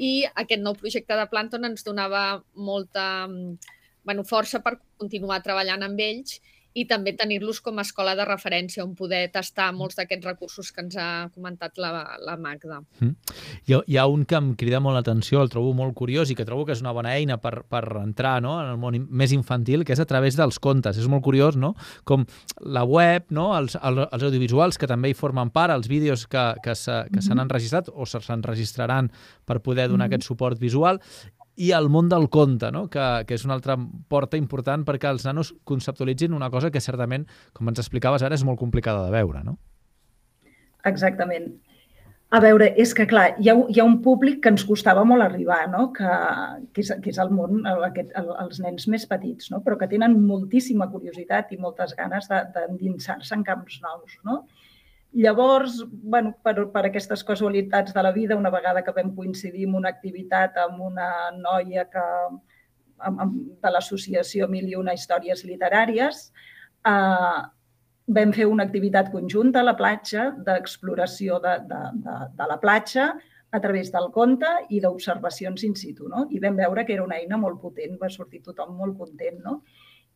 i 0.00 0.24
aquest 0.44 0.62
nou 0.64 0.76
projecte 0.78 1.18
de 1.18 1.28
Planton 1.28 1.68
ens 1.68 1.84
donava 1.84 2.40
molta 2.56 3.04
bueno, 3.28 4.24
força 4.24 4.62
per 4.64 4.78
continuar 4.98 5.42
treballant 5.44 5.84
amb 5.84 6.00
ells 6.00 6.40
i 6.74 6.84
també 6.88 7.12
tenir-los 7.16 7.60
com 7.60 7.78
a 7.78 7.84
escola 7.84 8.14
de 8.16 8.24
referència 8.24 8.84
on 8.84 8.94
poder 8.96 9.26
tastar 9.32 9.70
molts 9.76 9.98
d'aquests 9.98 10.26
recursos 10.26 10.70
que 10.72 10.84
ens 10.84 10.96
ha 10.96 11.08
comentat 11.34 11.76
la, 11.80 11.90
la 12.24 12.36
Magda. 12.40 12.80
Mm. 13.00 13.36
Hi, 13.66 13.74
ha, 13.76 13.80
hi 13.86 13.98
ha 14.00 14.06
un 14.08 14.24
que 14.28 14.38
em 14.38 14.52
crida 14.58 14.80
molt 14.80 14.96
l'atenció, 14.96 15.42
el 15.42 15.52
trobo 15.52 15.74
molt 15.76 15.94
curiós 15.98 16.32
i 16.32 16.36
que 16.38 16.46
trobo 16.48 16.64
que 16.68 16.76
és 16.76 16.82
una 16.84 16.94
bona 16.96 17.12
eina 17.18 17.38
per, 17.42 17.62
per 17.68 17.82
entrar 18.00 18.38
no? 18.44 18.56
en 18.62 18.72
el 18.72 18.80
món 18.80 18.96
més 19.10 19.34
infantil, 19.36 19.84
que 19.84 19.96
és 19.96 20.02
a 20.02 20.08
través 20.08 20.38
dels 20.38 20.60
contes. 20.62 20.98
És 20.98 21.10
molt 21.12 21.24
curiós, 21.24 21.58
no? 21.60 21.74
Com 22.08 22.24
la 22.64 22.86
web, 22.88 23.28
no? 23.30 23.50
els, 23.58 23.76
els 23.76 24.26
audiovisuals 24.30 24.80
que 24.80 24.88
també 24.88 25.12
hi 25.12 25.18
formen 25.18 25.52
part, 25.52 25.74
els 25.76 25.90
vídeos 25.92 26.26
que, 26.26 26.52
que 26.64 26.74
s'han 26.74 27.08
mm 27.10 27.20
-hmm. 27.20 27.42
enregistrat 27.46 27.88
o 27.92 28.06
s'enregistraran 28.06 29.12
per 29.44 29.60
poder 29.60 29.88
donar 29.88 30.06
mm 30.06 30.10
-hmm. 30.10 30.14
aquest 30.14 30.28
suport 30.28 30.58
visual 30.58 31.00
i 31.56 31.72
el 31.76 31.88
món 31.92 32.08
del 32.08 32.28
conte, 32.32 32.70
no? 32.72 32.86
que, 32.92 33.24
que 33.28 33.36
és 33.36 33.44
una 33.44 33.56
altra 33.58 33.76
porta 34.08 34.38
important 34.40 34.86
perquè 34.88 35.10
els 35.10 35.26
nanos 35.28 35.52
conceptualitzin 35.68 36.32
una 36.32 36.50
cosa 36.50 36.70
que 36.72 36.80
certament, 36.80 37.26
com 37.52 37.68
ens 37.68 37.82
explicaves 37.82 38.24
ara, 38.24 38.38
és 38.38 38.46
molt 38.46 38.60
complicada 38.60 39.04
de 39.04 39.12
veure, 39.12 39.44
no? 39.44 39.58
Exactament. 40.88 41.52
A 42.32 42.38
veure, 42.40 42.70
és 42.80 42.94
que, 42.96 43.04
clar, 43.04 43.34
hi 43.44 43.50
ha, 43.52 43.54
hi 43.68 43.80
ha 43.82 43.84
un 43.84 43.98
públic 44.00 44.38
que 44.44 44.48
ens 44.54 44.62
costava 44.64 45.02
molt 45.04 45.20
arribar, 45.20 45.66
no? 45.68 45.90
que, 45.92 46.12
que, 46.72 46.80
és, 46.80 46.92
que 47.04 47.12
és 47.12 47.18
el 47.20 47.28
món, 47.36 47.60
aquest, 47.90 48.14
el, 48.16 48.30
els 48.40 48.62
nens 48.64 48.88
més 48.88 49.04
petits, 49.10 49.50
no? 49.52 49.60
però 49.60 49.76
que 49.76 49.90
tenen 49.90 50.16
moltíssima 50.24 50.88
curiositat 50.88 51.52
i 51.52 51.60
moltes 51.60 51.92
ganes 51.98 52.30
d'endinsar-se 52.32 53.36
en 53.36 53.44
camps 53.44 53.76
nous. 53.84 54.16
No? 54.24 54.38
Llavors, 55.12 55.82
bueno, 55.90 56.32
per, 56.42 56.54
per 56.72 56.86
aquestes 56.88 57.20
casualitats 57.28 57.92
de 57.92 58.02
la 58.02 58.12
vida, 58.12 58.36
una 58.36 58.50
vegada 58.50 58.82
que 58.84 58.94
vam 58.96 59.10
coincidir 59.14 59.66
en 59.68 59.74
una 59.76 59.90
activitat 59.92 60.56
amb 60.62 60.80
una 60.80 61.08
noia 61.36 61.84
que, 61.92 62.04
amb, 63.04 63.20
amb, 63.20 63.34
de 63.60 63.72
l'associació 63.74 64.48
Mil 64.48 64.70
i 64.70 64.78
una 64.78 64.94
històries 64.96 65.44
literàries, 65.44 66.22
eh, 66.88 67.42
vam 68.16 68.32
fer 68.32 68.48
una 68.48 68.64
activitat 68.64 69.12
conjunta 69.12 69.60
a 69.60 69.68
la 69.68 69.76
platja 69.76 70.30
d'exploració 70.46 71.38
de, 71.44 71.58
de, 71.68 71.82
de, 72.06 72.16
de 72.40 72.48
la 72.48 72.58
platja 72.64 73.12
a 73.52 73.60
través 73.60 73.92
del 73.92 74.08
conte 74.16 74.48
i 74.72 74.80
d'observacions 74.80 75.62
in 75.68 75.76
situ. 75.76 76.08
No? 76.08 76.24
I 76.32 76.40
vam 76.40 76.56
veure 76.56 76.86
que 76.88 76.96
era 76.96 77.04
una 77.04 77.20
eina 77.20 77.36
molt 77.36 77.60
potent, 77.60 77.98
va 78.00 78.08
sortir 78.10 78.40
tothom 78.42 78.78
molt 78.80 78.96
content. 78.96 79.42
No? 79.44 79.58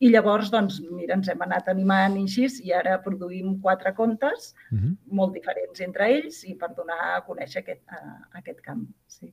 I 0.04 0.10
llavors, 0.12 0.50
doncs, 0.52 0.76
mira, 0.92 1.16
ens 1.16 1.28
hem 1.32 1.40
anat 1.46 1.70
animant 1.72 2.18
i 2.20 2.24
així, 2.26 2.46
i 2.68 2.72
ara 2.76 2.98
produïm 3.04 3.54
quatre 3.64 3.94
contes 3.96 4.52
uh 4.52 4.74
mhm. 4.74 4.82
-huh. 4.82 4.96
molt 5.20 5.32
diferents 5.32 5.80
entre 5.80 6.08
ells 6.16 6.44
i 6.44 6.54
per 6.54 6.74
donar 6.76 6.98
a 7.16 7.24
conèixer 7.26 7.62
aquest, 7.62 7.82
uh, 7.88 8.38
aquest 8.38 8.60
camp. 8.60 8.86
Sí. 9.06 9.32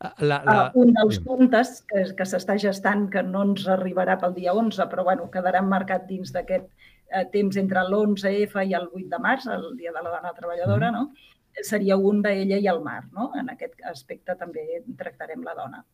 Ah, 0.00 0.14
la, 0.18 0.42
la... 0.44 0.72
Uh, 0.74 0.80
un 0.84 0.94
dels 0.94 1.18
contes 1.18 1.82
que, 1.88 2.04
que 2.16 2.24
s'està 2.24 2.56
gestant, 2.58 3.10
que 3.10 3.22
no 3.22 3.42
ens 3.42 3.66
arribarà 3.68 4.18
pel 4.18 4.34
dia 4.34 4.54
11, 4.54 4.88
però 4.88 5.04
bueno, 5.04 5.30
quedarà 5.30 5.62
marcat 5.62 6.06
dins 6.06 6.32
d'aquest 6.32 6.64
uh, 6.64 7.24
temps 7.30 7.56
entre 7.56 7.80
l'11F 7.80 8.64
i 8.64 8.74
el 8.74 8.88
8 8.92 9.08
de 9.08 9.18
març, 9.18 9.46
el 9.46 9.76
Dia 9.76 9.92
de 9.92 10.02
la 10.02 10.10
Dona 10.10 10.32
Treballadora, 10.32 10.88
uh 10.88 10.92
mhm. 10.92 10.98
-huh. 10.98 11.10
no? 11.10 11.36
seria 11.62 11.96
un 11.96 12.22
d'ella 12.22 12.58
i 12.58 12.66
el 12.66 12.80
mar. 12.80 13.04
No? 13.12 13.32
En 13.38 13.50
aquest 13.50 13.80
aspecte 13.84 14.36
també 14.36 14.82
tractarem 14.96 15.42
la 15.42 15.54
dona. 15.54 15.84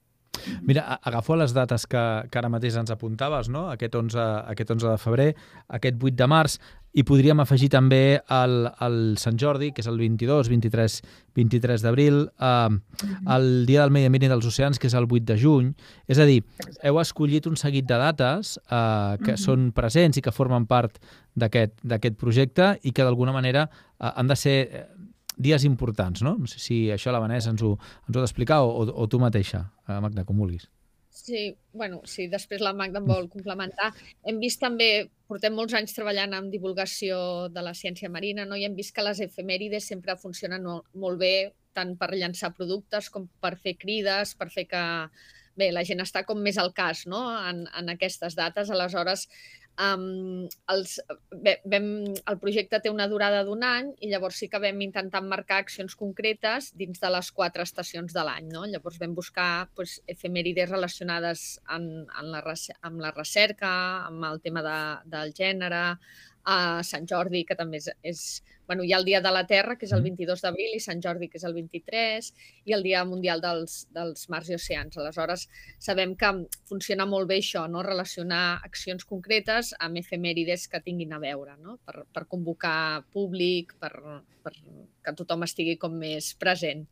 Mira, 0.63 0.87
agafo 1.03 1.37
les 1.37 1.55
dates 1.57 1.87
que, 1.91 2.05
que 2.31 2.41
ara 2.41 2.53
mateix 2.53 2.79
ens 2.81 2.95
apuntaves, 2.95 3.51
no? 3.53 3.69
aquest, 3.73 3.95
11, 3.95 4.25
aquest 4.55 4.75
11 4.77 4.91
de 4.95 4.97
febrer, 5.03 5.29
aquest 5.81 6.03
8 6.03 6.17
de 6.21 6.31
març, 6.31 6.59
i 6.95 7.03
podríem 7.03 7.41
afegir 7.43 7.69
també 7.75 8.21
el, 8.31 8.69
el 8.87 8.99
Sant 9.19 9.39
Jordi, 9.41 9.73
que 9.75 9.83
és 9.83 9.89
el 9.91 9.99
22, 9.99 10.49
23, 10.53 10.99
23 11.35 11.83
d'abril, 11.83 12.21
eh, 12.39 13.09
el 13.35 13.49
Dia 13.67 13.83
del 13.83 13.91
Medi 13.95 14.07
Ambient 14.07 14.29
i 14.29 14.31
dels 14.31 14.47
Oceans, 14.47 14.79
que 14.79 14.87
és 14.87 14.95
el 14.95 15.09
8 15.11 15.27
de 15.33 15.39
juny. 15.41 15.73
És 16.07 16.23
a 16.23 16.29
dir, 16.29 16.39
heu 16.87 17.01
escollit 17.03 17.49
un 17.51 17.59
seguit 17.59 17.89
de 17.91 17.99
dates 17.99 18.55
eh, 18.63 19.17
que 19.27 19.35
són 19.41 19.73
presents 19.75 20.21
i 20.21 20.23
que 20.23 20.35
formen 20.35 20.69
part 20.71 21.03
d'aquest 21.35 22.15
projecte 22.21 22.77
i 22.87 22.95
que 22.95 23.03
d'alguna 23.03 23.35
manera 23.35 23.67
eh, 23.67 24.13
han 24.15 24.31
de 24.31 24.39
ser 24.39 24.57
dies 25.37 25.65
importants, 25.65 26.23
no? 26.23 26.37
No 26.39 26.49
sé 26.51 26.61
si 26.63 26.79
això 26.95 27.13
la 27.13 27.23
Vanessa 27.23 27.53
ens 27.53 27.63
ho, 27.63 27.75
ens 28.07 28.15
ho 28.15 28.21
ha 28.21 28.25
d'explicar 28.25 28.63
o, 28.65 28.87
o, 28.91 29.07
tu 29.11 29.21
mateixa, 29.23 29.65
eh, 29.89 30.01
Magda, 30.01 30.25
com 30.29 30.41
vulguis. 30.41 30.69
Sí, 31.15 31.57
bueno, 31.73 32.01
sí, 32.11 32.27
després 32.27 32.63
la 32.65 32.73
Magda 32.75 32.99
em 32.99 33.07
vol 33.07 33.29
complementar. 33.31 33.93
Hem 34.27 34.41
vist 34.43 34.59
també, 34.63 35.07
portem 35.31 35.55
molts 35.55 35.77
anys 35.79 35.95
treballant 35.95 36.35
amb 36.35 36.51
divulgació 36.51 37.19
de 37.55 37.63
la 37.63 37.75
ciència 37.79 38.11
marina, 38.11 38.47
no? 38.49 38.59
i 38.59 38.67
hem 38.67 38.75
vist 38.75 38.95
que 38.97 39.05
les 39.07 39.23
efemèrides 39.23 39.87
sempre 39.93 40.19
funcionen 40.19 40.67
molt 40.67 41.21
bé, 41.23 41.53
tant 41.75 41.95
per 41.99 42.11
llançar 42.15 42.51
productes 42.55 43.11
com 43.15 43.29
per 43.43 43.55
fer 43.63 43.77
crides, 43.79 44.35
per 44.39 44.51
fer 44.51 44.67
que 44.71 44.83
bé, 45.59 45.71
la 45.71 45.85
gent 45.87 46.03
està 46.03 46.25
com 46.27 46.41
més 46.43 46.59
al 46.59 46.73
cas 46.75 47.05
no? 47.11 47.23
en, 47.49 47.65
en 47.79 47.95
aquestes 47.95 48.35
dates. 48.39 48.71
Aleshores, 48.75 49.29
Um, 49.75 50.45
els, 50.71 51.01
bé, 51.43 51.57
vam, 51.67 51.87
el 52.31 52.37
projecte 52.39 52.79
té 52.79 52.93
una 52.93 53.09
durada 53.11 53.41
d'un 53.47 53.65
any 53.67 53.89
i 54.07 54.11
llavors 54.13 54.39
sí 54.39 54.47
que 54.51 54.61
vam 54.63 54.79
intentar 54.87 55.23
marcar 55.27 55.59
accions 55.65 55.97
concretes 55.99 56.71
dins 56.79 57.03
de 57.03 57.11
les 57.11 57.31
quatre 57.35 57.67
estacions 57.67 58.15
de 58.15 58.23
l'any. 58.27 58.53
No? 58.55 58.63
Llavors 58.71 59.01
vam 59.03 59.17
buscar 59.19 59.67
pues, 59.75 59.97
efemèrides 60.07 60.71
relacionades 60.71 61.47
en, 61.75 61.89
en 62.07 62.31
la, 62.31 62.45
amb 62.87 63.03
la 63.03 63.11
recerca, 63.17 63.73
amb 64.07 64.31
el 64.31 64.41
tema 64.47 64.63
de, 64.63 64.79
del 65.17 65.35
gènere, 65.35 65.83
a 66.45 66.83
Sant 66.85 67.07
Jordi, 67.09 67.45
que 67.49 67.57
també 67.57 67.81
és, 67.81 67.89
és 68.05 68.25
bueno, 68.67 68.85
hi 68.85 68.93
ha 68.93 68.99
el 68.99 69.05
Dia 69.05 69.21
de 69.21 69.33
la 69.33 69.45
Terra, 69.47 69.77
que 69.77 69.87
és 69.87 69.93
el 69.93 70.03
22 70.05 70.43
d'abril, 70.45 70.75
i 70.77 70.81
Sant 70.81 71.01
Jordi, 71.05 71.29
que 71.29 71.39
és 71.41 71.45
el 71.45 71.55
23, 71.57 72.31
i 72.69 72.77
el 72.77 72.85
Dia 72.85 73.05
Mundial 73.09 73.43
dels, 73.45 73.85
dels 73.95 74.29
Mars 74.33 74.51
i 74.53 74.57
Oceans. 74.57 74.97
Aleshores, 75.01 75.47
sabem 75.83 76.15
que 76.21 76.33
funciona 76.69 77.07
molt 77.09 77.29
bé 77.29 77.41
això, 77.43 77.67
no? 77.69 77.85
relacionar 77.85 78.61
accions 78.65 79.05
concretes 79.09 79.75
amb 79.81 80.01
efemèrides 80.01 80.69
que 80.69 80.83
tinguin 80.85 81.13
a 81.13 81.21
veure, 81.23 81.59
no? 81.61 81.79
per, 81.85 82.07
per 82.13 82.27
convocar 82.31 83.05
públic, 83.13 83.77
per, 83.81 83.93
per 84.45 84.55
que 85.05 85.13
tothom 85.17 85.45
estigui 85.45 85.77
com 85.81 85.93
més 86.01 86.33
present. 86.41 86.87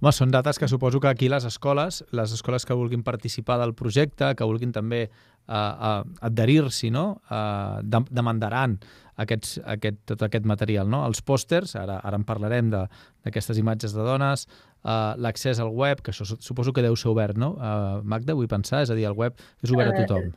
Home, 0.00 0.12
són 0.16 0.32
dates 0.32 0.58
que 0.58 0.68
suposo 0.70 1.00
que 1.00 1.10
aquí 1.10 1.28
les 1.28 1.44
escoles, 1.44 2.00
les 2.16 2.32
escoles 2.32 2.64
que 2.64 2.76
vulguin 2.76 3.04
participar 3.04 3.58
del 3.60 3.74
projecte, 3.76 4.32
que 4.36 4.48
vulguin 4.48 4.72
també 4.72 5.08
uh, 5.48 6.02
adherir-s'hi, 6.26 6.90
no? 6.94 7.06
uh, 7.30 7.80
demandaran 8.10 8.78
aquests, 9.20 9.58
aquest, 9.68 10.00
tot 10.08 10.22
aquest 10.26 10.48
material. 10.48 10.88
No? 10.90 11.02
Els 11.08 11.22
pòsters, 11.26 11.74
ara, 11.78 12.00
ara 12.04 12.20
en 12.20 12.26
parlarem 12.28 12.70
d'aquestes 12.72 13.60
imatges 13.60 13.94
de 13.96 14.04
dones, 14.06 14.46
uh, 14.84 15.14
l'accés 15.20 15.60
al 15.60 15.72
web, 15.76 16.02
que 16.04 16.14
això 16.14 16.26
suposo 16.32 16.74
que 16.76 16.84
deu 16.84 16.96
ser 16.96 17.10
obert, 17.12 17.38
no? 17.40 17.54
Uh, 17.58 18.00
Magda, 18.04 18.36
vull 18.38 18.50
pensar, 18.50 18.84
és 18.86 18.92
a 18.92 18.98
dir, 18.98 19.08
el 19.10 19.18
web 19.18 19.36
és 19.62 19.74
obert 19.74 19.92
a 19.92 19.98
eh, 19.98 20.06
tothom. 20.06 20.32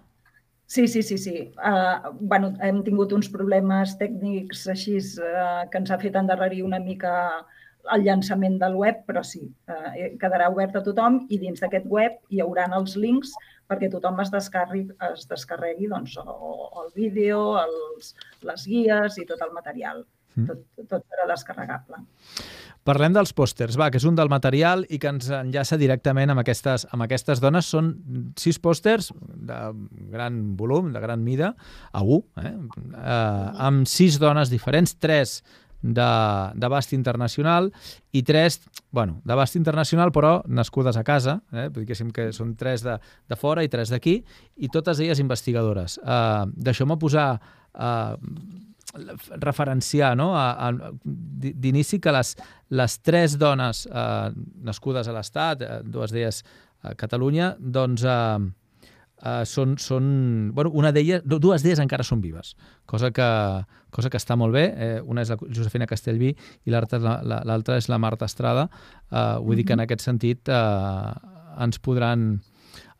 Sí, 0.73 0.87
sí, 0.87 1.03
sí, 1.05 1.17
sí. 1.21 1.35
Uh, 1.59 2.13
bueno, 2.19 2.53
hem 2.63 2.81
tingut 2.85 3.13
uns 3.13 3.29
problemes 3.31 3.97
tècnics 3.99 4.65
així 4.71 4.97
uh, 4.97 5.65
que 5.69 5.81
ens 5.81 5.91
ha 5.91 5.99
fet 6.01 6.15
endarrerir 6.19 6.63
una 6.65 6.79
mica 6.81 7.13
el 7.91 8.05
llançament 8.05 8.55
del 8.61 8.77
web, 8.79 9.03
però 9.07 9.23
sí, 9.27 9.41
eh, 9.67 10.13
quedarà 10.21 10.49
obert 10.53 10.77
a 10.79 10.83
tothom 10.85 11.23
i 11.29 11.39
dins 11.41 11.59
d'aquest 11.63 11.89
web 11.91 12.15
hi 12.31 12.41
haurà 12.43 12.69
els 12.77 12.95
links 12.95 13.33
perquè 13.69 13.89
tothom 13.91 14.19
es 14.23 14.31
descarregui, 14.31 14.89
es 15.11 15.27
descarregui 15.29 15.89
doncs, 15.91 16.17
o, 16.19 16.23
o 16.23 16.83
el 16.85 16.91
vídeo, 16.95 17.39
els, 17.61 18.13
les 18.43 18.67
guies 18.67 19.17
i 19.19 19.25
tot 19.29 19.41
el 19.43 19.55
material. 19.55 20.03
Mm. 20.33 20.49
Tot, 20.49 20.85
tot 20.89 21.07
serà 21.07 21.27
descarregable. 21.29 22.01
Parlem 22.83 23.13
dels 23.15 23.31
pòsters, 23.31 23.77
va, 23.79 23.87
que 23.93 23.99
és 24.01 24.05
un 24.09 24.17
del 24.17 24.27
material 24.31 24.81
i 24.91 24.97
que 24.99 25.07
ens 25.13 25.29
enllaça 25.31 25.77
directament 25.79 26.33
amb 26.33 26.41
aquestes, 26.41 26.83
amb 26.91 27.05
aquestes 27.05 27.39
dones. 27.39 27.69
Són 27.71 27.93
sis 28.39 28.59
pòsters 28.59 29.13
de 29.47 29.59
gran 30.11 30.41
volum, 30.59 30.89
de 30.91 30.99
gran 31.03 31.23
mida, 31.23 31.53
a 31.93 32.03
un, 32.03 32.25
eh? 32.41 32.51
eh 32.99 33.67
amb 33.69 33.87
sis 33.87 34.19
dones 34.19 34.51
diferents, 34.51 34.97
tres 34.99 35.39
d'abast 35.83 36.93
internacional 36.95 37.69
i 38.15 38.23
tres, 38.23 38.61
bueno, 38.91 39.19
d'abast 39.27 39.57
internacional 39.59 40.13
però 40.15 40.37
nascudes 40.47 40.97
a 40.97 41.03
casa, 41.03 41.41
eh? 41.51 41.67
diguéssim 41.75 42.11
que 42.15 42.31
són 42.33 42.55
tres 42.55 42.85
de, 42.85 42.95
de 43.29 43.37
fora 43.39 43.63
i 43.63 43.71
tres 43.71 43.91
d'aquí, 43.91 44.21
i 44.55 44.71
totes 44.71 45.03
elles 45.03 45.19
investigadores. 45.19 45.99
Uh, 45.99 46.47
Deixeu-me 46.55 46.97
posar, 46.97 47.35
uh, 47.75 48.15
referenciar 49.41 50.13
no? 50.15 50.31
d'inici 51.03 51.99
que 51.99 52.11
les, 52.13 52.35
les 52.69 52.97
tres 53.01 53.37
dones 53.41 53.87
uh, 53.89 54.29
nascudes 54.63 55.09
a 55.09 55.15
l'Estat, 55.15 55.63
dues 55.83 56.13
d'elles 56.15 56.43
a 56.83 56.97
Catalunya, 56.99 57.55
doncs... 57.59 58.07
Uh, 58.07 58.51
uh, 59.23 59.41
són, 59.49 59.77
són, 59.81 60.05
bueno, 60.53 60.71
una 60.75 60.91
d'elles, 60.95 61.23
dues 61.25 61.63
d'elles 61.63 61.81
encara 61.81 62.03
són 62.03 62.21
vives, 62.21 62.53
cosa 62.85 63.11
que, 63.15 63.27
cosa 63.95 64.11
que 64.11 64.19
està 64.19 64.37
molt 64.39 64.53
bé. 64.53 64.65
Eh, 64.73 65.01
una 65.07 65.23
és 65.23 65.31
la 65.31 65.37
Josefina 65.41 65.87
Castellví 65.89 66.33
i 66.33 66.73
l'altra 66.73 66.99
la, 66.99 67.59
és 67.77 67.89
la 67.89 67.99
Marta 68.01 68.29
Estrada. 68.29 68.69
Uh, 69.09 69.39
vull 69.39 69.43
mm 69.43 69.49
-hmm. 69.49 69.55
dir 69.55 69.65
que 69.65 69.73
en 69.73 69.79
mhm. 69.79 69.83
aquest 69.83 70.01
sentit 70.01 70.49
uh, 70.49 71.63
ens 71.63 71.79
podran 71.79 72.41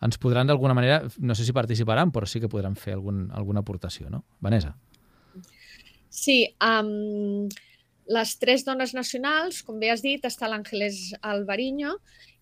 ens 0.03 0.17
podran 0.17 0.47
d'alguna 0.47 0.73
manera, 0.73 1.03
no 1.19 1.35
sé 1.35 1.45
si 1.45 1.53
participaran, 1.53 2.11
però 2.11 2.27
sí 2.27 2.39
que 2.39 2.49
podran 2.49 2.75
fer 2.75 2.93
algun, 2.93 3.29
alguna 3.31 3.61
aportació, 3.61 4.09
no? 4.09 4.25
Vanessa. 4.39 4.75
Sí, 6.09 6.55
um, 6.59 7.47
les 8.05 8.37
tres 8.39 8.65
dones 8.65 8.93
nacionals, 8.93 9.63
com 9.63 9.79
bé 9.79 9.91
has 9.93 10.03
dit, 10.03 10.23
està 10.27 10.49
l'Àngeles 10.51 11.15
Alvariño 11.21 11.95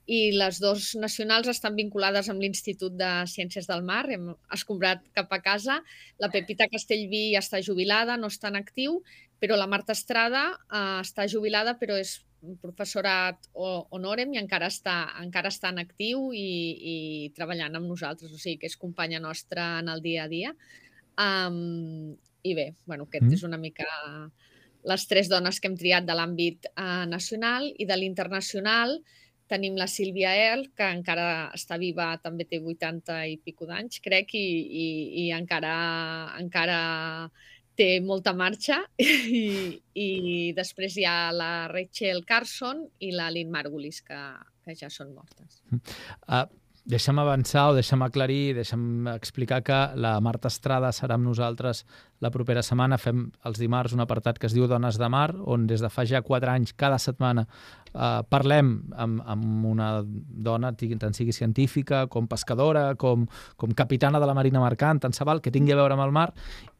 i 0.09 0.31
les 0.33 0.57
dues 0.61 0.91
nacionals 0.99 1.49
estan 1.51 1.75
vinculades 1.77 2.29
amb 2.31 2.41
l'Institut 2.41 2.95
de 2.97 3.09
Ciències 3.29 3.67
del 3.69 3.83
Mar. 3.85 4.03
Hem 4.09 4.31
escombrat 4.53 5.03
cap 5.15 5.31
a 5.31 5.41
casa. 5.43 5.79
La 6.19 6.31
Pepita 6.33 6.67
Castellví 6.71 7.35
està 7.37 7.61
jubilada, 7.61 8.17
no 8.17 8.31
està 8.33 8.49
en 8.49 8.59
actiu, 8.59 9.01
però 9.41 9.57
la 9.57 9.69
Marta 9.69 9.93
Estrada 9.93 10.49
eh, 10.53 10.99
està 11.01 11.27
jubilada, 11.29 11.77
però 11.79 11.97
és 12.01 12.19
professorat 12.61 13.37
honorem 13.53 14.33
i 14.33 14.39
encara 14.41 14.71
està, 14.71 14.95
encara 15.21 15.51
està 15.53 15.69
en 15.69 15.81
actiu 15.83 16.31
i, 16.33 16.47
i 16.93 16.95
treballant 17.37 17.77
amb 17.77 17.89
nosaltres, 17.91 18.31
o 18.33 18.39
sigui 18.41 18.57
que 18.63 18.71
és 18.71 18.79
companya 18.81 19.21
nostra 19.21 19.75
en 19.83 19.91
el 19.93 20.01
dia 20.01 20.25
a 20.25 20.31
dia. 20.31 20.55
Um, 21.21 22.15
I 22.41 22.53
bé, 22.57 22.71
bueno, 22.89 23.05
aquest 23.05 23.27
mm. 23.27 23.37
és 23.37 23.43
una 23.45 23.59
mica 23.61 23.85
les 24.89 25.05
tres 25.05 25.29
dones 25.29 25.59
que 25.61 25.69
hem 25.69 25.77
triat 25.77 26.07
de 26.07 26.15
l'àmbit 26.17 26.65
uh, 26.71 27.05
nacional 27.05 27.67
i 27.77 27.85
de 27.85 27.97
l'internacional, 27.99 28.97
Tenim 29.51 29.75
la 29.75 29.87
Sílvia 29.91 30.31
El, 30.53 30.69
que 30.77 30.87
encara 30.87 31.51
està 31.57 31.75
viva, 31.81 32.13
també 32.23 32.47
té 32.47 32.61
80 32.63 33.17
i 33.27 33.37
pico 33.43 33.67
d'anys, 33.67 33.99
crec, 34.03 34.35
i, 34.39 34.45
i, 34.83 34.85
i 35.25 35.31
encara, 35.35 35.73
encara 36.39 36.77
té 37.75 37.89
molta 38.03 38.33
marxa. 38.37 38.81
I, 39.01 39.43
I 39.93 40.09
després 40.57 40.95
hi 40.97 41.05
ha 41.09 41.33
la 41.35 41.51
Rachel 41.71 42.23
Carson 42.27 42.85
i 43.03 43.11
la 43.15 43.29
Lynn 43.33 43.51
Margulis, 43.51 44.01
que, 44.07 44.21
que 44.63 44.77
ja 44.77 44.91
són 44.93 45.13
mortes. 45.17 45.61
Uh, 46.27 46.45
deixa'm 46.95 47.19
avançar 47.21 47.69
o 47.71 47.75
deixa'm 47.77 48.07
aclarir, 48.07 48.55
deixa'm 48.57 49.09
explicar 49.15 49.61
que 49.67 49.81
la 49.99 50.15
Marta 50.23 50.51
Estrada 50.51 50.91
serà 50.95 51.19
amb 51.19 51.27
nosaltres 51.29 51.85
la 52.21 52.29
propera 52.29 52.61
setmana 52.61 52.99
fem 53.01 53.25
els 53.49 53.59
dimarts 53.59 53.95
un 53.95 54.03
apartat 54.03 54.37
que 54.39 54.45
es 54.47 54.53
diu 54.53 54.67
Dones 54.69 54.99
de 55.01 55.09
Mar, 55.09 55.31
on 55.41 55.65
des 55.67 55.81
de 55.81 55.89
fa 55.89 56.05
ja 56.05 56.21
quatre 56.21 56.51
anys, 56.53 56.73
cada 56.77 56.99
setmana, 57.01 57.47
eh, 57.93 58.21
parlem 58.29 58.71
amb, 58.93 59.23
amb 59.25 59.65
una 59.65 59.89
dona, 60.05 60.71
tant 61.01 61.17
sigui 61.17 61.33
científica, 61.33 62.05
com 62.07 62.29
pescadora, 62.29 62.93
com, 62.95 63.25
com 63.57 63.73
capitana 63.73 64.21
de 64.21 64.29
la 64.29 64.35
Marina 64.37 64.61
Mercant, 64.61 65.01
tant 65.01 65.17
se 65.17 65.25
val, 65.25 65.41
que 65.41 65.51
tingui 65.51 65.73
a 65.73 65.79
veure 65.81 65.97
amb 65.97 66.05
el 66.05 66.13
mar, 66.13 66.29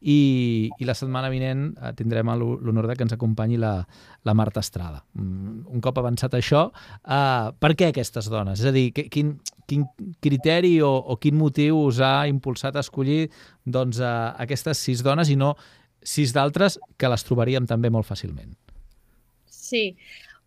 i, 0.00 0.70
i 0.78 0.86
la 0.88 0.94
setmana 0.98 1.30
vinent 1.32 1.72
eh, 1.74 1.92
tindrem 1.98 2.30
l'honor 2.38 2.86
de 2.86 2.96
que 2.96 3.06
ens 3.06 3.16
acompanyi 3.16 3.58
la, 3.58 3.74
la 4.22 4.36
Marta 4.38 4.62
Estrada. 4.62 5.02
Mm, 5.18 5.66
un 5.74 5.82
cop 5.82 5.98
avançat 5.98 6.38
això, 6.38 6.68
eh, 7.02 7.50
per 7.58 7.74
què 7.74 7.90
aquestes 7.90 8.30
dones? 8.30 8.62
És 8.62 8.70
a 8.70 8.74
dir, 8.74 8.90
quin, 8.94 9.34
quin 9.66 9.86
criteri 10.22 10.76
o, 10.84 10.90
o 10.92 11.18
quin 11.20 11.36
motiu 11.38 11.78
us 11.86 12.00
ha 12.04 12.28
impulsat 12.30 12.76
a 12.76 12.84
escollir 12.84 13.30
doncs, 13.64 14.00
a 14.00 14.34
aquestes 14.42 14.80
sis 14.82 15.02
dones 15.04 15.30
i 15.30 15.36
no 15.38 15.54
sis 16.02 16.34
d'altres 16.34 16.78
que 16.98 17.10
les 17.10 17.24
trobaríem 17.24 17.66
també 17.70 17.90
molt 17.90 18.08
fàcilment. 18.08 18.56
Sí. 19.46 19.96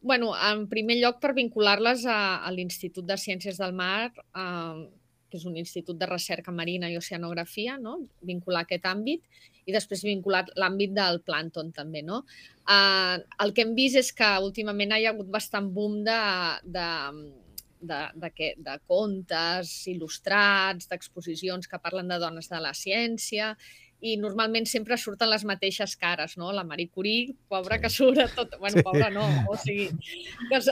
bueno, 0.06 0.36
en 0.38 0.68
primer 0.70 1.00
lloc, 1.00 1.18
per 1.18 1.32
vincular-les 1.34 2.04
a, 2.06 2.38
a 2.46 2.52
l'Institut 2.54 3.08
de 3.10 3.16
Ciències 3.18 3.58
del 3.58 3.74
Mar, 3.74 4.12
eh, 4.14 4.84
que 5.32 5.40
és 5.40 5.46
un 5.50 5.56
institut 5.58 5.98
de 5.98 6.06
recerca 6.06 6.54
marina 6.54 6.92
i 6.92 6.98
oceanografia, 7.00 7.80
no? 7.82 7.98
vincular 8.22 8.62
aquest 8.66 8.86
àmbit, 8.86 9.24
i 9.66 9.74
després 9.74 10.06
vincular 10.06 10.44
l'àmbit 10.62 10.94
del 10.94 11.24
plàncton 11.26 11.72
també. 11.74 12.04
No? 12.06 12.22
Eh, 12.70 13.18
el 13.42 13.56
que 13.56 13.66
hem 13.66 13.74
vist 13.74 13.98
és 13.98 14.12
que 14.14 14.30
últimament 14.46 14.94
hi 14.94 15.08
ha 15.08 15.16
hagut 15.16 15.32
bastant 15.34 15.72
boom 15.74 16.04
de, 16.06 16.20
de, 16.78 16.86
de, 17.90 18.02
de, 18.22 18.32
que, 18.36 18.54
de 18.58 18.76
contes 18.90 19.72
il·lustrats, 19.92 20.90
d'exposicions 20.92 21.70
que 21.72 21.82
parlen 21.82 22.12
de 22.12 22.20
dones 22.22 22.52
de 22.52 22.62
la 22.62 22.74
ciència 22.78 23.54
i 24.06 24.16
normalment 24.20 24.68
sempre 24.70 24.98
surten 25.00 25.30
les 25.32 25.46
mateixes 25.48 25.96
cares, 25.98 26.36
no? 26.38 26.52
La 26.54 26.66
Marie 26.68 26.92
Curie, 26.94 27.34
pobra 27.50 27.80
que 27.82 27.90
surt 27.90 28.20
a 28.22 28.28
tot... 28.28 28.58
Bueno, 28.60 28.78
sí. 28.78 28.84
pobra 28.86 29.10
no, 29.14 29.24
o 29.50 29.56
sigui, 29.58 29.88
que 30.50 30.60
és, 30.60 30.68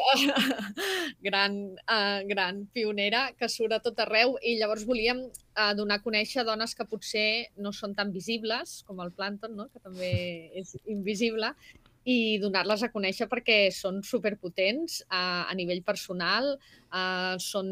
gran, 1.27 1.55
uh, 1.88 2.20
gran 2.29 2.65
pionera 2.75 3.29
que 3.39 3.50
surt 3.50 3.77
a 3.77 3.82
tot 3.84 4.03
arreu 4.03 4.36
i 4.43 4.58
llavors 4.60 4.86
volíem 4.86 5.24
uh, 5.25 5.72
donar 5.77 6.01
a 6.01 6.03
conèixer 6.03 6.46
dones 6.46 6.75
que 6.77 6.88
potser 6.89 7.53
no 7.58 7.74
són 7.74 7.96
tan 7.98 8.12
visibles 8.13 8.82
com 8.88 9.01
el 9.01 9.15
plàncton, 9.15 9.55
no? 9.58 9.70
que 9.72 9.82
també 9.82 10.13
és 10.60 10.75
invisible, 10.86 11.55
i 12.03 12.38
donar-les 12.41 12.84
a 12.84 12.91
conèixer 12.91 13.29
perquè 13.32 13.70
són 13.72 14.01
superpotents 14.03 15.01
a, 15.08 15.48
a 15.48 15.53
nivell 15.55 15.82
personal, 15.88 16.58
uh, 16.93 17.35
són, 17.41 17.67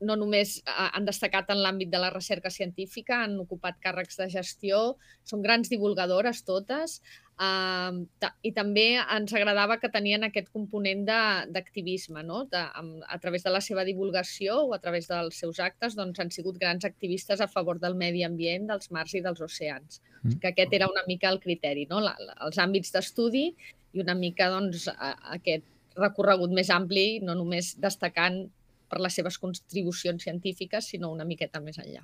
no 0.00 0.16
només 0.18 0.58
uh, 0.64 0.88
han 0.96 1.08
destacat 1.08 1.52
en 1.54 1.62
l'àmbit 1.62 1.92
de 1.92 2.00
la 2.02 2.10
recerca 2.14 2.50
científica, 2.50 3.22
han 3.26 3.38
ocupat 3.44 3.78
càrrecs 3.84 4.18
de 4.20 4.30
gestió, 4.32 4.82
són 5.28 5.44
grans 5.44 5.70
divulgadores 5.72 6.42
totes, 6.48 7.00
Uh, 7.42 8.04
I 8.44 8.52
també 8.54 8.84
ens 9.00 9.32
agradava 9.34 9.78
que 9.80 9.88
tenien 9.90 10.22
aquest 10.26 10.50
component 10.54 11.00
d'activisme, 11.08 12.22
no? 12.28 12.42
De, 12.52 12.60
a 12.60 13.18
través 13.22 13.42
de 13.46 13.50
la 13.50 13.62
seva 13.64 13.86
divulgació 13.88 14.60
o 14.68 14.74
a 14.76 14.78
través 14.84 15.08
dels 15.10 15.40
seus 15.42 15.58
actes 15.64 15.96
doncs, 15.98 16.20
han 16.22 16.30
sigut 16.30 16.60
grans 16.60 16.84
activistes 16.86 17.40
a 17.40 17.48
favor 17.50 17.80
del 17.82 17.96
medi 17.98 18.22
ambient, 18.28 18.68
dels 18.70 18.92
mars 18.94 19.16
i 19.18 19.24
dels 19.24 19.42
oceans. 19.42 20.02
Mm. 20.22 20.38
Que 20.44 20.52
aquest 20.52 20.76
era 20.78 20.90
una 20.92 21.02
mica 21.08 21.32
el 21.32 21.40
criteri, 21.42 21.88
no? 21.90 22.04
la, 22.04 22.14
la, 22.20 22.36
els 22.46 22.60
àmbits 22.62 22.94
d'estudi 22.94 23.48
i 23.92 24.04
una 24.04 24.14
mica 24.14 24.52
doncs, 24.52 24.86
a, 24.92 25.14
a 25.16 25.38
aquest 25.40 25.66
recorregut 25.96 26.52
més 26.54 26.70
ampli, 26.70 27.20
no 27.24 27.36
només 27.38 27.74
destacant 27.80 28.44
per 28.92 29.00
les 29.00 29.14
seves 29.16 29.38
contribucions 29.40 30.22
científiques, 30.22 30.90
sinó 30.92 31.08
una 31.14 31.24
miqueta 31.24 31.62
més 31.64 31.78
enllà. 31.80 32.02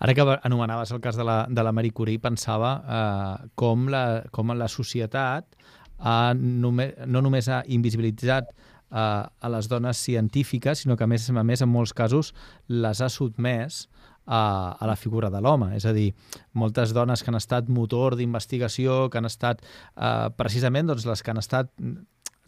Ara 0.00 0.14
que 0.16 0.24
anomenaves 0.48 0.94
el 0.96 1.02
cas 1.04 1.18
de 1.20 1.26
la, 1.28 1.42
de 1.50 1.64
la 1.66 1.72
Marie 1.76 1.92
Curie, 1.92 2.20
pensava 2.22 2.76
eh, 2.80 3.48
com, 3.60 3.88
la, 3.92 4.24
com 4.32 4.54
la 4.56 4.68
societat 4.72 5.58
ha 6.00 6.34
només, 6.34 6.94
no 7.06 7.20
només 7.24 7.48
ha 7.52 7.60
invisibilitzat 7.68 8.54
eh, 8.54 8.96
a 8.96 9.52
les 9.52 9.68
dones 9.68 10.00
científiques, 10.00 10.84
sinó 10.84 10.96
que 10.96 11.04
a 11.04 11.10
més 11.10 11.28
a 11.28 11.44
més 11.44 11.64
en 11.64 11.68
molts 11.68 11.92
casos 11.92 12.32
les 12.72 13.04
ha 13.04 13.10
sotmès 13.12 13.84
a, 14.26 14.40
a 14.80 14.86
la 14.88 14.96
figura 14.96 15.30
de 15.30 15.40
l'home. 15.44 15.74
És 15.76 15.84
a 15.84 15.92
dir, 15.92 16.08
moltes 16.52 16.96
dones 16.96 17.22
que 17.22 17.32
han 17.32 17.40
estat 17.40 17.68
motor 17.68 18.16
d'investigació, 18.16 19.10
que 19.10 19.20
han 19.20 19.28
estat 19.28 19.60
eh, 19.60 20.30
precisament 20.40 20.88
doncs, 20.88 21.06
les 21.10 21.22
que 21.22 21.34
han 21.34 21.42
estat 21.42 21.72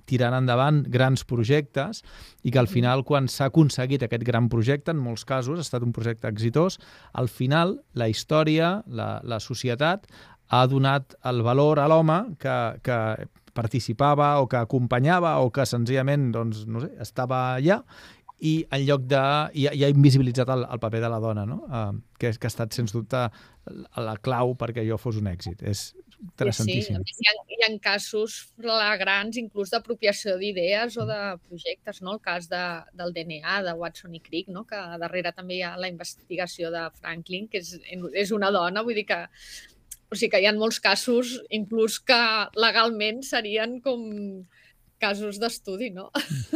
tirant 0.07 0.37
endavant 0.39 0.83
grans 0.93 1.25
projectes 1.29 2.03
i 2.43 2.53
que 2.55 2.61
al 2.63 2.71
final, 2.71 3.05
quan 3.05 3.29
s'ha 3.31 3.51
aconseguit 3.51 4.07
aquest 4.07 4.25
gran 4.27 4.51
projecte, 4.53 4.95
en 4.95 5.03
molts 5.03 5.27
casos 5.29 5.59
ha 5.59 5.67
estat 5.67 5.87
un 5.87 5.95
projecte 5.97 6.31
exitós, 6.31 6.79
al 7.13 7.29
final 7.29 7.79
la 7.95 8.09
història, 8.09 8.81
la, 8.87 9.17
la 9.25 9.41
societat, 9.43 10.07
ha 10.49 10.67
donat 10.71 11.17
el 11.27 11.43
valor 11.43 11.81
a 11.83 11.89
l'home 11.91 12.21
que, 12.39 12.57
que 12.87 12.99
participava 13.57 14.37
o 14.43 14.47
que 14.47 14.61
acompanyava 14.61 15.39
o 15.43 15.51
que 15.51 15.65
senzillament 15.67 16.31
doncs, 16.35 16.67
no 16.71 16.85
sé, 16.85 16.93
estava 17.03 17.57
allà 17.57 17.81
i 18.45 18.59
en 18.71 18.83
lloc 18.85 19.07
de... 19.09 19.23
i, 19.57 19.67
i 19.73 19.85
ha 19.85 19.93
invisibilitzat 19.93 20.51
el, 20.53 20.67
el 20.69 20.81
paper 20.83 21.01
de 21.01 21.11
la 21.13 21.21
dona, 21.23 21.47
no? 21.49 21.63
Uh, 21.67 21.95
que, 22.21 22.35
que 22.37 22.49
ha 22.49 22.53
estat, 22.53 22.75
sens 22.77 22.93
dubte, 22.93 23.23
la 23.97 24.17
clau 24.23 24.53
perquè 24.61 24.85
jo 24.87 24.99
fos 25.01 25.17
un 25.21 25.31
èxit. 25.31 25.65
És, 25.65 25.89
interessantíssim. 26.23 27.03
Sí, 27.05 27.17
hi 27.23 27.29
ha, 27.31 27.35
hi 27.57 27.61
ha 27.67 27.71
casos 27.83 28.37
flagrants 28.57 29.39
inclús 29.41 29.73
d'apropiació 29.73 30.37
d'idees 30.41 30.97
o 31.01 31.07
de 31.09 31.21
projectes, 31.49 32.03
no? 32.03 32.17
el 32.17 32.21
cas 32.25 32.49
de, 32.53 32.65
del 32.97 33.15
DNA, 33.17 33.61
de 33.67 33.77
Watson 33.77 34.15
i 34.17 34.23
Crick, 34.25 34.51
no? 34.53 34.65
que 34.69 34.81
darrere 35.03 35.33
també 35.37 35.59
hi 35.59 35.65
ha 35.67 35.77
la 35.81 35.91
investigació 35.93 36.73
de 36.75 36.87
Franklin, 37.01 37.49
que 37.53 37.63
és, 37.63 37.77
és 38.13 38.35
una 38.37 38.53
dona, 38.55 38.85
vull 38.87 38.99
dir 38.99 39.07
que 39.09 39.25
o 40.07 40.15
sigui 40.15 40.31
que 40.37 40.43
hi 40.43 40.47
ha 40.47 40.55
molts 40.55 40.79
casos, 40.83 41.37
inclús 41.51 41.99
que 41.99 42.21
legalment 42.55 43.25
serien 43.27 43.81
com 43.83 44.07
casos 44.99 45.39
d'estudi, 45.41 45.91
no? 45.91 46.11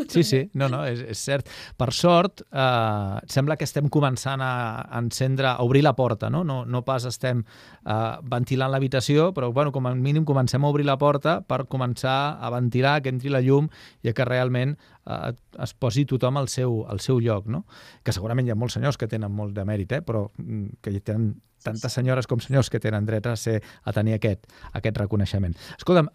Sí, 0.09 0.23
sí, 0.25 0.41
no, 0.55 0.69
no, 0.73 0.83
és, 0.89 1.03
és 1.13 1.21
cert. 1.21 1.49
Per 1.79 1.91
sort, 1.95 2.43
eh, 2.51 3.19
sembla 3.31 3.57
que 3.61 3.67
estem 3.69 3.91
començant 3.93 4.43
a 4.45 4.53
encendre, 4.99 5.51
a 5.53 5.67
obrir 5.67 5.83
la 5.85 5.95
porta, 5.99 6.31
no? 6.33 6.43
No, 6.47 6.63
no 6.65 6.83
pas 6.87 7.07
estem 7.09 7.43
eh, 7.45 7.99
ventilant 8.33 8.73
l'habitació, 8.73 9.31
però 9.37 9.51
bueno, 9.53 9.73
com 9.73 9.87
a 9.87 9.95
mínim 9.95 10.25
comencem 10.29 10.65
a 10.65 10.73
obrir 10.73 10.89
la 10.89 10.99
porta 10.99 11.41
per 11.43 11.67
començar 11.71 12.39
a 12.41 12.51
ventilar, 12.55 13.01
que 13.03 13.13
entri 13.13 13.33
la 13.33 13.43
llum 13.45 13.69
i 14.03 14.15
que 14.17 14.27
realment 14.29 14.77
eh, 15.07 15.33
es 15.61 15.75
posi 15.75 16.07
tothom 16.09 16.41
al 16.41 16.49
seu, 16.49 16.83
al 16.89 17.01
seu 17.05 17.21
lloc, 17.21 17.47
no? 17.47 17.65
Que 18.05 18.17
segurament 18.17 18.49
hi 18.49 18.55
ha 18.55 18.59
molts 18.59 18.79
senyors 18.79 18.99
que 19.01 19.11
tenen 19.11 19.33
molt 19.33 19.55
de 19.57 19.67
mèrit, 19.69 19.99
eh? 19.99 20.03
però 20.07 20.29
mm, 20.39 20.81
que 20.83 20.95
hi 20.95 21.05
tenen 21.05 21.35
tantes 21.65 21.93
senyores 21.97 22.29
com 22.31 22.41
senyors 22.43 22.71
que 22.71 22.81
tenen 22.83 23.07
dret 23.09 23.27
a, 23.27 23.37
ser, 23.37 23.59
a 23.85 23.95
tenir 23.97 24.17
aquest, 24.17 24.49
aquest 24.77 25.01
reconeixement. 25.03 25.57
Escolta'm, 25.79 26.11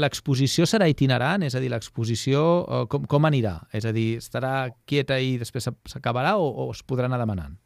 l'exposició 0.00 0.66
serà 0.68 0.88
itinerant? 0.90 1.44
És 1.46 1.56
a 1.56 1.62
dir, 1.62 1.70
l'exposició 1.72 2.44
eh, 2.64 2.84
com, 2.90 3.06
com 3.10 3.28
anirà? 3.28 3.56
És 3.76 3.86
a 3.88 3.94
dir, 3.96 4.12
estarà 4.20 4.54
quieta 4.88 5.20
i 5.20 5.36
després 5.40 5.70
s'acabarà 5.88 6.36
o, 6.38 6.48
o 6.66 6.70
es 6.74 6.84
podrà 6.86 7.10
anar 7.10 7.20
demanant? 7.22 7.56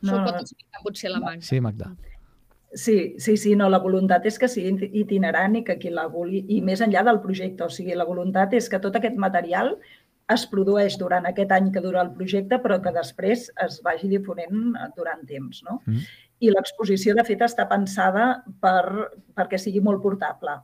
No, 0.00 0.14
Això 0.14 0.20
ho 0.20 0.28
pot 0.28 0.40
explicar 0.40 0.84
potser 0.84 1.12
la 1.12 1.20
Magda. 1.20 1.46
Sí, 1.46 1.60
Magda. 1.60 1.90
Sí, 2.72 3.16
sí, 3.18 3.36
sí, 3.36 3.56
no, 3.58 3.66
la 3.68 3.80
voluntat 3.82 4.26
és 4.30 4.36
que 4.38 4.48
sigui 4.48 4.90
itinerant 5.00 5.56
i 5.58 5.64
que 5.66 5.74
qui 5.80 5.90
la 5.90 6.06
vulgui, 6.08 6.44
i 6.54 6.60
més 6.62 6.80
enllà 6.84 7.02
del 7.06 7.18
projecte, 7.24 7.66
o 7.66 7.72
sigui, 7.72 7.96
la 7.98 8.06
voluntat 8.06 8.54
és 8.54 8.70
que 8.70 8.78
tot 8.82 8.94
aquest 8.96 9.18
material 9.18 9.74
es 10.30 10.44
produeix 10.46 10.94
durant 10.98 11.26
aquest 11.26 11.50
any 11.56 11.72
que 11.74 11.82
dura 11.82 12.04
el 12.04 12.12
projecte, 12.14 12.60
però 12.62 12.78
que 12.82 12.94
després 12.94 13.48
es 13.64 13.80
vagi 13.82 14.10
difonent 14.12 14.76
durant 14.96 15.24
temps. 15.26 15.64
No? 15.66 15.80
Mm 15.86 16.28
i 16.40 16.50
l'exposició, 16.52 17.14
de 17.16 17.24
fet, 17.28 17.42
està 17.44 17.66
pensada 17.68 18.32
per, 18.64 19.10
perquè 19.36 19.60
sigui 19.60 19.82
molt 19.84 20.00
portable 20.02 20.56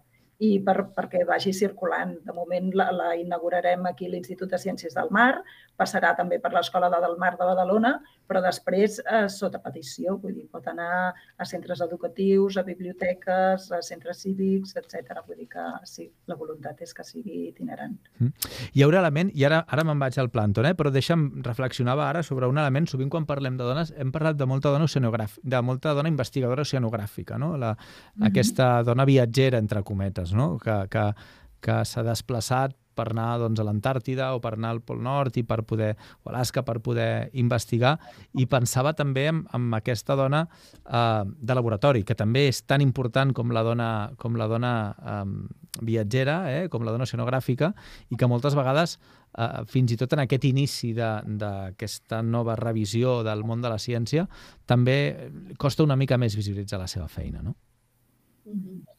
i 0.45 0.57
per, 0.65 0.77
perquè 0.97 1.23
vagi 1.29 1.53
circulant. 1.57 2.15
De 2.25 2.35
moment 2.37 2.71
la, 2.77 2.91
la 2.93 3.11
inaugurarem 3.17 3.87
aquí 3.89 4.09
a 4.09 4.13
l'Institut 4.13 4.53
de 4.53 4.61
Ciències 4.61 4.97
del 4.97 5.13
Mar, 5.13 5.33
passarà 5.77 6.15
també 6.17 6.41
per 6.41 6.53
l'Escola 6.55 6.91
de 6.93 7.01
del 7.05 7.17
Mar 7.21 7.35
de 7.37 7.45
Badalona, 7.45 7.95
però 8.29 8.43
després 8.45 8.99
eh, 9.01 9.27
sota 9.33 9.61
petició, 9.63 10.17
vull 10.23 10.35
dir, 10.37 10.47
pot 10.53 10.67
anar 10.71 11.13
a 11.13 11.47
centres 11.49 11.81
educatius, 11.85 12.59
a 12.59 12.65
biblioteques, 12.67 13.71
a 13.73 13.81
centres 13.83 14.23
cívics, 14.25 14.77
etc. 14.81 15.23
Vull 15.27 15.41
dir 15.43 15.49
que 15.53 15.67
sí, 15.89 16.09
la 16.27 16.37
voluntat 16.39 16.83
és 16.83 16.95
que 16.95 17.07
sigui 17.07 17.47
itinerant. 17.51 17.97
Mm. 18.19 18.53
Hi 18.75 18.85
haurà 18.87 19.03
element, 19.05 19.31
i 19.35 19.47
ara, 19.49 19.63
ara 19.69 19.87
me'n 19.87 20.03
vaig 20.03 20.19
al 20.21 20.31
plànton, 20.35 20.69
eh? 20.71 20.75
però 20.79 20.93
deixa'm, 20.95 21.27
reflexionava 21.47 22.09
ara 22.09 22.25
sobre 22.27 22.51
un 22.51 22.59
element, 22.59 22.89
sovint 22.91 23.13
quan 23.13 23.29
parlem 23.29 23.59
de 23.59 23.67
dones, 23.67 23.93
hem 23.97 24.13
parlat 24.15 24.39
de 24.39 24.49
molta 24.49 24.75
dona 24.75 24.87
de 24.87 25.61
molta 25.63 25.93
dona 25.95 26.11
investigadora 26.11 26.65
oceanogràfica, 26.67 27.39
no? 27.39 27.57
La, 27.57 27.73
mm 27.73 27.77
-hmm. 27.79 28.27
aquesta 28.29 28.83
dona 28.83 29.05
viatgera, 29.05 29.59
entre 29.59 29.83
cometes, 29.83 30.33
no? 30.33 30.59
que, 30.59 30.77
que, 30.91 31.07
que 31.61 31.85
s'ha 31.85 32.03
desplaçat 32.03 32.77
per 32.97 33.11
anar 33.13 33.29
doncs, 33.43 33.61
a 33.61 33.67
l'Antàrtida 33.67 34.31
o 34.35 34.41
per 34.43 34.55
anar 34.57 34.73
al 34.75 34.81
Pol 34.87 35.03
Nord 35.05 35.37
i 35.37 35.45
per 35.47 35.63
poder, 35.69 35.93
o 36.25 36.33
Alaska 36.33 36.65
per 36.67 36.79
poder 36.85 37.29
investigar 37.39 37.97
i 38.41 38.49
pensava 38.51 38.95
també 38.97 39.29
en, 39.31 39.45
en 39.57 39.69
aquesta 39.77 40.17
dona 40.19 40.47
eh, 40.47 41.23
de 41.27 41.59
laboratori, 41.59 42.05
que 42.09 42.17
també 42.19 42.47
és 42.51 42.63
tan 42.65 42.85
important 42.85 43.35
com 43.37 43.53
la 43.55 43.65
dona, 43.67 43.91
com 44.21 44.39
la 44.41 44.49
dona 44.51 44.73
eh, 44.97 45.23
viatgera, 45.87 46.39
eh, 46.53 46.67
com 46.73 46.85
la 46.87 46.95
dona 46.95 47.07
oceanogràfica 47.07 47.73
i 48.11 48.17
que 48.17 48.31
moltes 48.31 48.57
vegades 48.57 48.97
eh, 48.97 49.63
fins 49.71 49.93
i 49.93 50.01
tot 50.01 50.17
en 50.17 50.25
aquest 50.25 50.49
inici 50.49 50.93
d'aquesta 50.97 52.23
nova 52.25 52.57
revisió 52.57 53.21
del 53.27 53.45
món 53.45 53.63
de 53.65 53.73
la 53.73 53.81
ciència 53.83 54.27
també 54.67 54.99
costa 55.61 55.85
una 55.85 55.97
mica 55.97 56.19
més 56.19 56.37
visibilitzar 56.37 56.81
la 56.81 56.91
seva 56.91 57.09
feina, 57.09 57.43
no? 57.43 57.57
Mm 58.47 58.61
-hmm. 58.61 58.96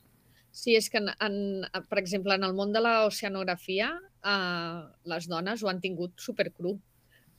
Sí, 0.57 0.73
és 0.73 0.89
que, 0.89 0.97
en, 0.97 1.09
en, 1.21 1.85
per 1.89 1.99
exemple, 2.01 2.33
en 2.33 2.45
el 2.47 2.55
món 2.57 2.71
de 2.73 2.81
l'oceanografia, 2.81 3.91
eh, 4.31 4.77
les 5.11 5.27
dones 5.29 5.61
ho 5.61 5.69
han 5.69 5.81
tingut 5.83 6.15
supercru. 6.27 6.71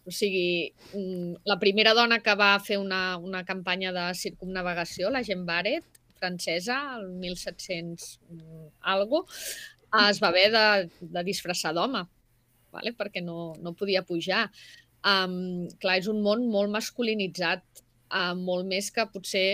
O 0.09 0.15
sigui, 0.15 0.71
mm, 0.95 1.41
la 1.51 1.59
primera 1.61 1.95
dona 1.99 2.21
que 2.25 2.37
va 2.39 2.53
fer 2.65 2.79
una, 2.79 3.01
una 3.31 3.43
campanya 3.49 3.91
de 3.97 4.05
circumnavegació, 4.21 5.11
la 5.11 5.25
Jean 5.27 5.43
Barrett, 5.49 5.99
francesa, 6.21 6.79
el 6.99 7.09
1700 7.25 8.07
mm, 8.31 8.69
algo, 8.95 9.25
es 10.09 10.23
va 10.23 10.31
haver 10.31 10.49
de, 10.53 10.67
de 11.01 11.25
disfressar 11.27 11.75
d'home, 11.75 12.05
vale? 12.75 12.93
perquè 12.97 13.23
no, 13.25 13.55
no 13.65 13.75
podia 13.75 14.05
pujar. 14.07 14.47
Um, 15.09 15.67
clar, 15.83 15.99
és 16.03 16.09
un 16.11 16.23
món 16.23 16.47
molt 16.53 16.71
masculinitzat, 16.75 17.83
uh, 18.13 18.35
molt 18.39 18.69
més 18.71 18.91
que 18.95 19.07
potser 19.11 19.49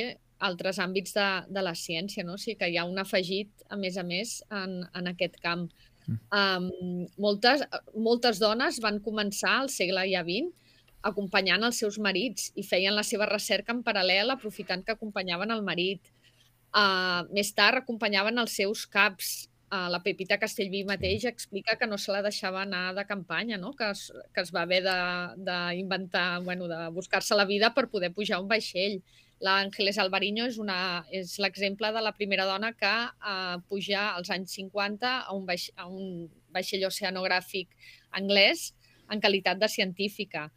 altres 0.49 0.79
àmbits 0.83 1.17
de, 1.17 1.29
de 1.49 1.63
la 1.65 1.75
ciència, 1.79 2.25
no? 2.27 2.37
O 2.37 2.41
sigui 2.41 2.59
que 2.61 2.69
hi 2.71 2.79
ha 2.79 2.85
un 2.89 3.01
afegit, 3.01 3.65
a 3.71 3.79
més 3.81 3.97
a 4.01 4.05
més, 4.07 4.39
en, 4.53 4.83
en 4.95 5.11
aquest 5.13 5.41
camp. 5.45 5.69
Um, 6.05 6.69
moltes, 7.17 7.65
moltes 7.97 8.41
dones 8.43 8.81
van 8.85 9.01
començar 9.01 9.55
al 9.63 9.71
segle 9.73 10.05
ja 10.11 10.21
XX 10.27 10.53
acompanyant 11.05 11.65
els 11.69 11.79
seus 11.83 11.99
marits 12.01 12.51
i 12.57 12.65
feien 12.65 12.97
la 12.97 13.05
seva 13.07 13.29
recerca 13.29 13.75
en 13.75 13.83
paral·lel 13.87 14.33
aprofitant 14.33 14.85
que 14.85 14.95
acompanyaven 14.97 15.53
el 15.53 15.65
marit. 15.65 16.13
Uh, 16.75 17.29
més 17.37 17.53
tard 17.55 17.83
acompanyaven 17.83 18.41
els 18.41 18.57
seus 18.61 18.87
caps. 18.91 19.35
Uh, 19.75 19.89
la 19.93 20.01
Pepita 20.05 20.39
Castellví 20.41 20.85
mateix 20.87 21.27
explica 21.29 21.77
que 21.81 21.89
no 21.91 21.99
se 21.99 22.13
la 22.15 22.23
deixava 22.25 22.63
anar 22.63 22.95
de 22.97 23.05
campanya, 23.09 23.59
no? 23.61 23.73
que, 23.77 23.91
es, 23.91 24.07
que 24.33 24.45
es 24.45 24.53
va 24.55 24.65
haver 24.65 24.83
d'inventar, 24.85 26.41
bueno, 26.47 26.69
de 26.71 26.81
buscar-se 26.95 27.37
la 27.37 27.47
vida 27.49 27.73
per 27.75 27.89
poder 27.93 28.13
pujar 28.15 28.41
un 28.43 28.49
vaixell. 28.49 29.01
L'Àngeles 29.43 29.99
Alvariño 29.99 30.47
és, 30.47 30.59
una, 30.63 31.05
és 31.11 31.35
l'exemple 31.43 31.91
de 31.93 32.03
la 32.05 32.15
primera 32.15 32.47
dona 32.47 32.73
que 32.79 32.93
eh, 32.93 33.57
puja 33.69 34.13
als 34.15 34.31
anys 34.31 34.55
50 34.61 35.11
a 35.25 35.35
un, 35.35 35.49
a 35.51 35.89
un 35.89 36.29
vaixell 36.55 36.87
oceanogràfic 36.87 37.75
anglès 38.21 38.71
en 39.11 39.21
qualitat 39.21 39.61
de 39.61 39.69
científica. 39.69 40.51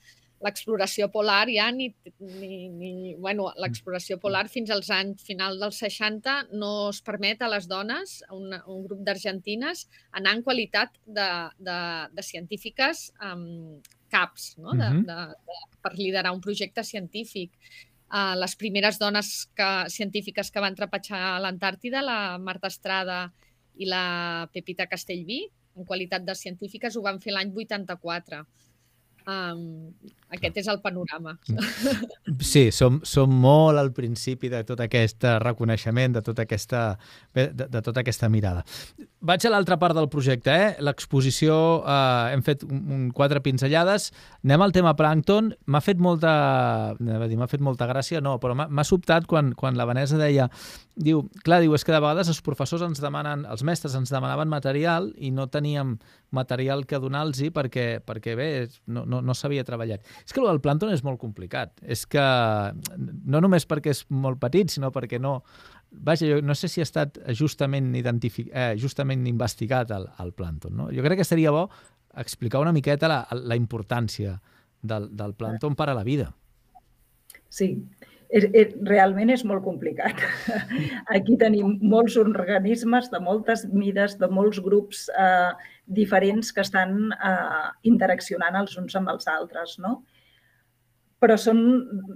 l'exploració 0.46 1.08
polar 1.10 1.48
ja 1.50 1.72
ni, 1.74 1.88
ni, 2.20 2.70
ni 2.70 3.16
bueno, 3.18 3.48
l'exploració 3.58 4.20
polar 4.22 4.44
fins 4.54 4.70
als 4.70 4.92
anys 4.94 5.24
final 5.26 5.58
dels 5.58 5.80
60 5.82 6.36
no 6.62 6.72
es 6.92 7.00
permet 7.02 7.42
a 7.42 7.50
les 7.50 7.66
dones, 7.68 8.20
un, 8.36 8.54
un 8.54 8.84
grup 8.86 9.02
d'argentines, 9.08 9.88
anar 10.20 10.36
en 10.38 10.44
qualitat 10.46 10.94
de, 11.06 11.28
de, 11.58 11.80
de 12.13 12.28
científiques 12.30 13.08
um, 13.18 13.82
CAPs, 14.13 14.52
no? 14.62 14.78
de, 14.78 14.92
de, 15.10 15.18
de, 15.50 15.58
per 15.82 15.96
liderar 15.98 16.36
un 16.36 16.44
projecte 16.44 16.86
científic. 16.86 17.58
Uh, 18.08 18.38
les 18.39 18.54
primeres 18.56 19.00
dones 19.02 19.30
que, 19.58 19.70
científiques 19.91 20.52
que 20.52 20.63
van 20.63 20.78
trepitjar 20.78 21.20
a 21.34 21.39
l'Antàrtida, 21.43 22.00
la 22.06 22.38
Marta 22.39 22.72
Estrada 22.72 23.26
i 23.76 23.89
la 23.89 24.48
Pepita 24.54 24.88
Castellví, 24.88 25.41
en 25.78 25.86
qualitat 25.86 26.24
de 26.26 26.36
científiques, 26.36 26.96
ho 26.96 27.04
van 27.06 27.20
fer 27.22 27.36
l'any 27.36 27.52
84. 27.52 28.46
Um, 29.28 29.91
aquest 30.36 30.58
és 30.63 30.68
el 30.72 30.82
panorama. 30.84 31.38
Sí, 32.44 32.68
som, 32.76 33.00
som 33.08 33.32
molt 33.32 33.80
al 33.80 33.90
principi 33.96 34.50
de 34.52 34.60
tot 34.68 34.82
aquest 34.84 35.24
reconeixement, 35.42 36.18
de 36.18 36.22
tota 36.24 36.44
aquesta, 36.44 36.82
de, 37.36 37.48
de 37.56 37.82
tota 37.82 38.04
aquesta 38.04 38.28
mirada. 38.30 38.66
Vaig 39.28 39.46
a 39.48 39.52
l'altra 39.52 39.80
part 39.82 39.96
del 39.98 40.10
projecte, 40.12 40.54
eh? 40.54 40.68
l'exposició, 40.84 41.56
eh, 41.82 42.34
hem 42.36 42.44
fet 42.46 42.66
un, 42.68 42.82
un, 42.94 43.06
quatre 43.16 43.42
pinzellades, 43.44 44.12
anem 44.46 44.66
al 44.66 44.76
tema 44.76 44.94
plàncton, 45.00 45.50
m'ha 45.66 45.82
fet 45.82 46.04
molta, 46.04 46.34
m'ha 47.00 47.50
fet 47.50 47.63
molta 47.66 47.88
gràcia, 47.90 48.22
no, 48.22 48.36
però 48.44 48.54
m'ha 48.58 48.86
sobtat 48.88 49.26
quan, 49.26 49.54
quan 49.58 49.80
la 49.80 49.88
Vanessa 49.90 50.20
deia, 50.22 50.50
diu, 50.94 51.24
clar, 51.48 51.63
diu, 51.63 51.74
és 51.74 51.88
que 51.88 51.96
de 51.96 52.04
vegades 52.04 52.30
els 52.30 52.44
professors 52.46 52.86
ens 52.86 53.02
demanen, 53.02 53.48
els 53.50 53.66
mestres 53.66 53.98
ens 53.98 54.13
demanaven 54.13 54.52
material 54.52 55.10
i 55.18 55.32
no 55.34 55.48
teníem 55.50 55.98
material 56.36 56.86
que 56.86 57.00
donar-los 57.00 57.40
perquè, 57.56 57.88
perquè 58.04 58.36
bé, 58.38 58.50
no, 58.86 59.06
no, 59.08 59.22
no 59.24 59.34
s'havia 59.34 59.66
treballat. 59.68 60.04
És 60.23 60.34
que 60.34 60.41
el 60.41 60.49
del 60.49 60.62
plàncton 60.63 60.91
és 60.93 61.03
molt 61.06 61.19
complicat. 61.21 61.73
És 61.82 62.06
que 62.10 62.23
no 62.97 63.41
només 63.43 63.67
perquè 63.69 63.93
és 63.95 64.06
molt 64.10 64.41
petit, 64.43 64.71
sinó 64.73 64.91
perquè 64.95 65.19
no... 65.21 65.41
Vaja, 65.88 66.27
jo 66.27 66.41
no 66.43 66.56
sé 66.58 66.67
si 66.67 66.82
ha 66.84 66.88
estat 66.88 67.19
justament, 67.38 67.93
identific... 67.95 68.49
eh, 68.51 68.73
justament 68.80 69.23
investigat 69.30 69.93
el, 69.95 70.10
el 70.23 70.34
plàncton. 70.36 70.75
No? 70.75 70.89
Jo 70.91 71.06
crec 71.06 71.21
que 71.21 71.27
seria 71.27 71.53
bo 71.56 71.67
explicar 72.17 72.60
una 72.63 72.73
miqueta 72.75 73.08
la, 73.08 73.21
la 73.32 73.56
importància 73.56 74.36
del, 74.82 75.10
del 75.15 75.36
plàncton 75.38 75.77
per 75.77 75.89
a 75.91 75.95
la 75.95 76.03
vida. 76.03 76.32
Sí, 77.47 77.71
és, 78.30 78.48
és, 78.52 78.76
realment 78.88 79.32
és 79.34 79.44
molt 79.48 79.63
complicat. 79.66 80.22
Aquí 81.16 81.38
tenim 81.40 81.78
molts 81.82 82.18
organismes 82.20 83.10
de 83.13 83.22
moltes 83.24 83.66
mides, 83.72 84.18
de 84.22 84.30
molts 84.32 84.60
grups 84.63 85.08
eh, 85.13 85.52
diferents 86.00 86.52
que 86.54 86.63
estan 86.66 87.12
eh, 87.16 87.66
interaccionant 87.90 88.60
els 88.62 88.78
uns 88.80 88.96
amb 89.00 89.13
els 89.16 89.28
altres, 89.32 89.78
no? 89.84 90.02
Però 91.18 91.34
són, 91.42 91.60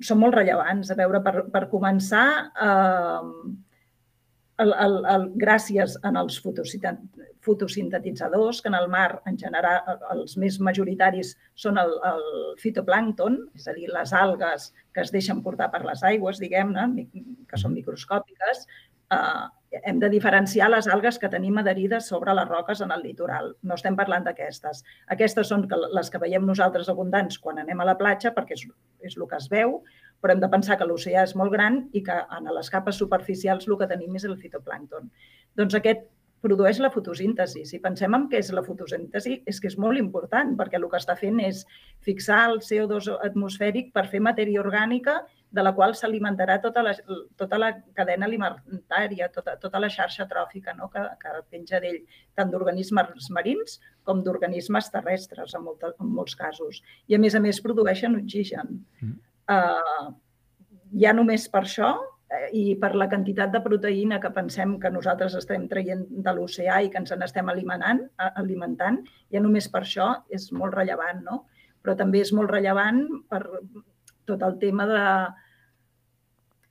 són 0.05 0.19
molt 0.21 0.35
rellevants. 0.37 0.91
A 0.93 0.97
veure, 0.99 1.23
per, 1.25 1.47
per 1.53 1.65
començar, 1.71 2.27
eh, 2.53 3.61
el, 4.61 4.71
el, 4.85 4.95
el, 5.13 5.23
gràcies 5.41 5.95
en 6.07 6.13
els 6.19 6.35
fotosintetitzadors, 6.41 8.61
que 8.61 8.69
en 8.71 8.77
el 8.77 8.87
mar, 8.91 9.11
en 9.29 9.35
general, 9.39 9.77
els 10.13 10.37
més 10.41 10.59
majoritaris 10.63 11.27
són 11.65 11.75
el, 11.81 11.91
el 12.11 12.23
fitoplàncton, 12.61 13.33
és 13.57 13.65
a 13.67 13.73
dir, 13.77 13.87
les 13.93 14.11
algues 14.13 14.61
que 14.93 15.01
es 15.05 15.13
deixen 15.15 15.43
portar 15.45 15.67
per 15.73 15.81
les 15.87 16.01
aigües, 16.11 16.41
diguem-ne, 16.43 16.83
que 17.49 17.57
són 17.59 17.75
microscòpiques, 17.77 18.57
eh, 19.15 19.45
hem 19.87 19.97
de 19.99 20.09
diferenciar 20.11 20.69
les 20.69 20.87
algues 20.91 21.17
que 21.19 21.29
tenim 21.31 21.57
adherides 21.61 22.07
sobre 22.11 22.33
les 22.35 22.47
roques 22.49 22.81
en 22.83 22.91
el 22.91 23.01
litoral. 23.05 23.53
No 23.63 23.73
estem 23.79 23.95
parlant 23.95 24.25
d'aquestes. 24.27 24.83
Aquestes 25.15 25.47
són 25.47 25.63
les 25.95 26.09
que 26.11 26.19
veiem 26.19 26.43
nosaltres 26.47 26.89
abundants 26.91 27.39
quan 27.39 27.57
anem 27.61 27.79
a 27.79 27.87
la 27.87 27.97
platja, 27.99 28.33
perquè 28.35 28.53
és, 28.59 28.63
és 28.99 29.15
el 29.17 29.27
que 29.31 29.39
es 29.39 29.47
veu, 29.51 29.69
però 30.21 30.35
hem 30.35 30.41
de 30.43 30.49
pensar 30.53 30.77
que 30.77 30.87
l'oceà 30.87 31.25
és 31.25 31.35
molt 31.35 31.53
gran 31.53 31.83
i 31.97 32.03
que 32.05 32.17
en 32.37 32.49
les 32.55 32.69
capes 32.69 32.99
superficials 33.01 33.67
el 33.67 33.77
que 33.79 33.89
tenim 33.89 34.15
és 34.19 34.27
el 34.29 34.37
fitoplàncton. 34.39 35.09
Doncs 35.57 35.77
aquest 35.77 36.09
produeix 36.41 36.79
la 36.81 36.89
fotosíntesi. 36.93 37.63
Si 37.69 37.79
pensem 37.81 38.15
en 38.17 38.25
què 38.31 38.39
és 38.41 38.49
la 38.55 38.63
fotosíntesi, 38.65 39.37
és 39.47 39.59
que 39.61 39.69
és 39.69 39.77
molt 39.81 39.99
important, 40.01 40.55
perquè 40.57 40.79
el 40.79 40.87
que 40.89 40.97
està 40.97 41.15
fent 41.19 41.37
és 41.45 41.61
fixar 42.05 42.41
el 42.49 42.59
CO2 42.65 43.11
atmosfèric 43.29 43.91
per 43.93 44.07
fer 44.09 44.23
matèria 44.25 44.63
orgànica 44.63 45.19
de 45.51 45.63
la 45.63 45.73
qual 45.75 45.93
s'alimentarà 45.99 46.57
tota, 46.63 46.81
la, 46.85 46.93
tota 47.37 47.59
la 47.59 47.71
cadena 47.97 48.25
alimentària, 48.25 49.27
tota, 49.35 49.57
tota 49.61 49.81
la 49.83 49.89
xarxa 49.91 50.25
tròfica 50.29 50.73
no? 50.77 50.87
que, 50.93 51.03
que 51.21 51.33
penja 51.51 51.81
d'ell, 51.83 51.99
tant 52.39 52.53
d'organismes 52.53 53.27
marins 53.35 53.79
com 54.07 54.23
d'organismes 54.25 54.87
terrestres, 54.93 55.53
en, 55.53 55.65
molta, 55.67 55.91
en 55.99 56.13
molts 56.15 56.37
casos. 56.39 56.81
I, 57.07 57.17
a 57.17 57.21
més 57.21 57.35
a 57.35 57.43
més, 57.43 57.61
produeixen 57.61 58.15
oxigen. 58.17 58.79
Mm. 59.01 59.19
Uh, 59.51 60.11
ja 61.01 61.13
només 61.15 61.47
per 61.51 61.63
això 61.65 61.91
eh, 62.31 62.47
i 62.57 62.63
per 62.79 62.93
la 62.99 63.07
quantitat 63.11 63.53
de 63.53 63.61
proteïna 63.63 64.19
que 64.23 64.31
pensem 64.35 64.77
que 64.79 64.91
nosaltres 64.93 65.35
estem 65.39 65.67
traient 65.71 66.03
de 66.09 66.33
l'oceà 66.35 66.81
i 66.83 66.91
que 66.91 66.99
ens 67.01 67.13
n'estem 67.17 67.51
alimentant, 67.51 68.03
alimentant, 68.31 69.01
ja 69.31 69.43
només 69.43 69.69
per 69.71 69.83
això 69.85 70.11
és 70.29 70.49
molt 70.55 70.75
rellevant, 70.77 71.23
no? 71.27 71.45
Però 71.81 71.95
també 71.97 72.21
és 72.21 72.33
molt 72.37 72.51
rellevant 72.51 73.05
per 73.31 73.41
tot 74.29 74.43
el 74.45 74.57
tema 74.61 74.85
de, 74.89 75.05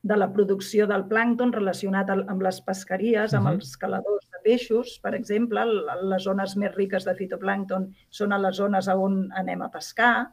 de 0.02 0.16
la 0.16 0.30
producció 0.32 0.86
del 0.88 1.04
plàncton 1.10 1.52
relacionat 1.52 2.12
amb 2.14 2.44
les 2.46 2.60
pesqueries, 2.64 3.34
amb 3.36 3.50
els 3.50 3.74
caladors 3.80 4.28
de 4.32 4.42
peixos, 4.44 4.98
per 5.02 5.12
exemple. 5.18 5.64
Les 6.12 6.24
zones 6.24 6.56
més 6.60 6.72
riques 6.76 7.08
de 7.08 7.16
fitoplàncton 7.18 7.90
són 8.08 8.32
a 8.32 8.38
les 8.40 8.56
zones 8.62 8.88
on 8.92 9.26
anem 9.42 9.66
a 9.66 9.70
pescar. 9.72 10.30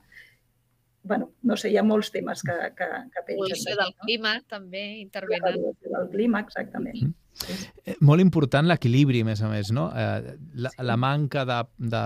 Bueno, 1.07 1.31
no 1.43 1.57
sé, 1.57 1.71
hi 1.71 1.77
ha 1.79 1.83
molts 1.85 2.11
temes 2.13 2.43
que, 2.45 2.57
que, 2.77 2.87
que 3.13 3.23
pengen. 3.23 3.39
Evolució 3.39 3.77
del 3.79 3.93
no? 3.93 4.03
clima, 4.03 4.33
també, 4.49 4.83
intervenen. 5.01 5.55
L'evolució 5.55 5.93
del 5.95 6.11
clima, 6.13 6.43
exactament. 6.45 7.01
Uh 7.01 7.07
-huh. 7.07 7.23
Sí. 7.37 7.53
Molt 8.01 8.21
important 8.21 8.65
l'equilibri, 8.65 9.21
a 9.21 9.25
més 9.25 9.41
a 9.45 9.49
més, 9.49 9.69
no? 9.71 9.91
Eh, 9.93 10.37
la, 10.55 10.71
sí. 10.73 10.83
la 10.83 10.95
manca 10.97 11.43
de, 11.45 11.59
de, 11.77 12.05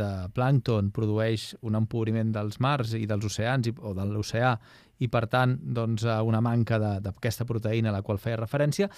de 0.00 0.08
plàncton 0.34 0.90
produeix 0.90 1.54
un 1.62 1.78
empobriment 1.78 2.32
dels 2.34 2.58
mars 2.58 2.94
i 2.98 3.06
dels 3.06 3.24
oceans 3.24 3.68
i, 3.70 3.74
o 3.78 3.94
de 3.94 4.04
l'oceà 4.04 4.58
i, 4.98 5.08
per 5.08 5.26
tant, 5.30 5.58
doncs, 5.62 6.02
una 6.02 6.40
manca 6.40 6.78
d'aquesta 6.78 7.44
proteïna 7.44 7.90
a 7.90 7.92
la 7.92 8.02
qual 8.02 8.18
feia 8.18 8.40
referència, 8.40 8.90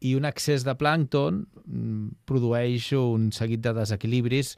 i 0.00 0.14
un 0.14 0.28
excés 0.28 0.62
de 0.66 0.74
plàncton 0.78 1.40
mm, 1.64 2.24
produeix 2.28 2.92
un 2.98 3.30
seguit 3.34 3.62
de 3.64 3.72
desequilibris. 3.80 4.54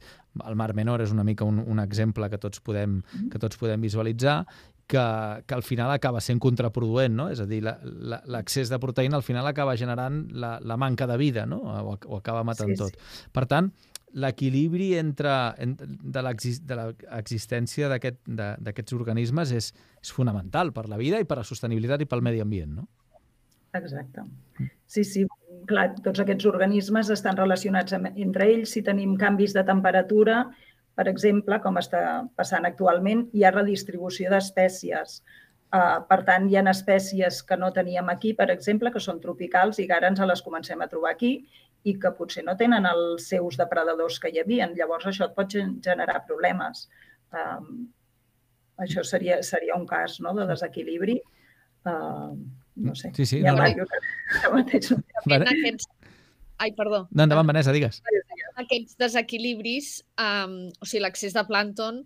El 0.47 0.55
Mar 0.55 0.71
Menor 0.77 1.03
és 1.03 1.11
una 1.11 1.25
mica 1.27 1.47
un, 1.47 1.59
un 1.59 1.81
exemple 1.83 2.29
que 2.31 2.39
tots 2.39 2.61
podem, 2.63 2.99
mm-hmm. 3.01 3.31
que 3.33 3.41
tots 3.41 3.59
podem 3.59 3.81
visualitzar, 3.83 4.37
que, 4.91 5.43
que 5.47 5.55
al 5.55 5.63
final 5.63 5.91
acaba 5.91 6.19
sent 6.23 6.39
contraproduent, 6.43 7.13
no? 7.15 7.29
És 7.31 7.39
a 7.39 7.47
dir, 7.47 7.61
l'excés 7.63 8.71
de 8.71 8.79
proteïna 8.79 9.19
al 9.19 9.23
final 9.23 9.47
acaba 9.47 9.77
generant 9.79 10.25
la, 10.35 10.57
la 10.59 10.77
manca 10.79 11.07
de 11.07 11.15
vida, 11.19 11.45
no? 11.47 11.61
O, 11.63 11.95
o 11.95 12.19
acaba 12.19 12.43
matant 12.47 12.73
sí, 12.73 12.79
tot. 12.81 12.97
Sí. 12.97 13.29
Per 13.31 13.45
tant, 13.51 13.71
l'equilibri 14.11 14.93
entre, 14.99 15.31
entre 15.63 15.87
de 15.87 16.23
l'existència 16.25 17.87
d'aquests 17.91 18.67
aquest, 18.73 18.95
organismes 18.97 19.53
és, 19.55 19.71
és 20.03 20.11
fonamental 20.11 20.73
per 20.75 20.89
la 20.91 20.99
vida 20.99 21.21
i 21.21 21.27
per 21.27 21.39
la 21.39 21.47
sostenibilitat 21.47 22.03
i 22.03 22.09
pel 22.11 22.23
medi 22.25 22.43
ambient, 22.43 22.75
no? 22.81 22.89
Exacte. 23.79 24.25
Sí, 24.85 25.05
sí, 25.07 25.23
clar, 25.69 25.87
tots 26.05 26.21
aquests 26.23 26.47
organismes 26.49 27.11
estan 27.13 27.37
relacionats 27.39 27.95
amb, 27.97 28.11
entre 28.15 28.47
ells. 28.53 28.73
Si 28.75 28.83
tenim 28.85 29.15
canvis 29.19 29.55
de 29.57 29.63
temperatura, 29.67 30.43
per 30.97 31.07
exemple, 31.11 31.59
com 31.63 31.79
està 31.81 32.01
passant 32.37 32.67
actualment, 32.67 33.25
hi 33.33 33.45
ha 33.45 33.53
redistribució 33.55 34.31
d'espècies. 34.33 35.21
Uh, 35.71 36.01
per 36.07 36.19
tant, 36.27 36.49
hi 36.51 36.57
ha 36.59 36.65
espècies 36.69 37.39
que 37.47 37.57
no 37.57 37.71
teníem 37.71 38.09
aquí, 38.11 38.33
per 38.35 38.49
exemple, 38.51 38.91
que 38.91 38.99
són 38.99 39.21
tropicals 39.23 39.79
i 39.79 39.87
ara 39.87 40.09
ens 40.11 40.19
les 40.19 40.43
comencem 40.43 40.81
a 40.83 40.89
trobar 40.91 41.13
aquí 41.15 41.31
i 41.87 41.95
que 41.97 42.11
potser 42.17 42.43
no 42.45 42.57
tenen 42.59 42.85
els 42.85 43.29
seus 43.31 43.57
depredadors 43.57 44.19
que 44.19 44.29
hi 44.29 44.41
havia. 44.41 44.67
Llavors, 44.75 45.07
això 45.07 45.29
et 45.29 45.37
pot 45.37 45.55
generar 45.55 46.25
problemes. 46.27 46.89
Um, 47.31 47.87
això 48.83 49.03
seria, 49.07 49.39
seria 49.47 49.77
un 49.77 49.87
cas 49.87 50.19
no, 50.21 50.35
de 50.37 50.45
desequilibri. 50.49 51.17
Uh, 51.87 52.35
no 52.75 52.95
sé. 52.95 53.11
Sí, 53.15 53.25
sí. 53.25 53.41
No, 53.41 53.55
no. 53.55 53.87
Mateix 54.53 54.91
no. 54.91 55.01
Aquests... 55.39 55.89
Ai, 56.61 56.71
perdó. 56.77 57.07
No, 57.09 57.25
endavant, 57.25 57.47
Vanessa, 57.49 57.73
digues. 57.73 58.03
Aquests 58.61 58.97
desequilibris, 59.01 59.95
um, 60.21 60.57
o 60.77 60.87
sigui, 60.87 61.01
l'accés 61.01 61.33
de 61.33 61.43
plàncton, 61.47 62.03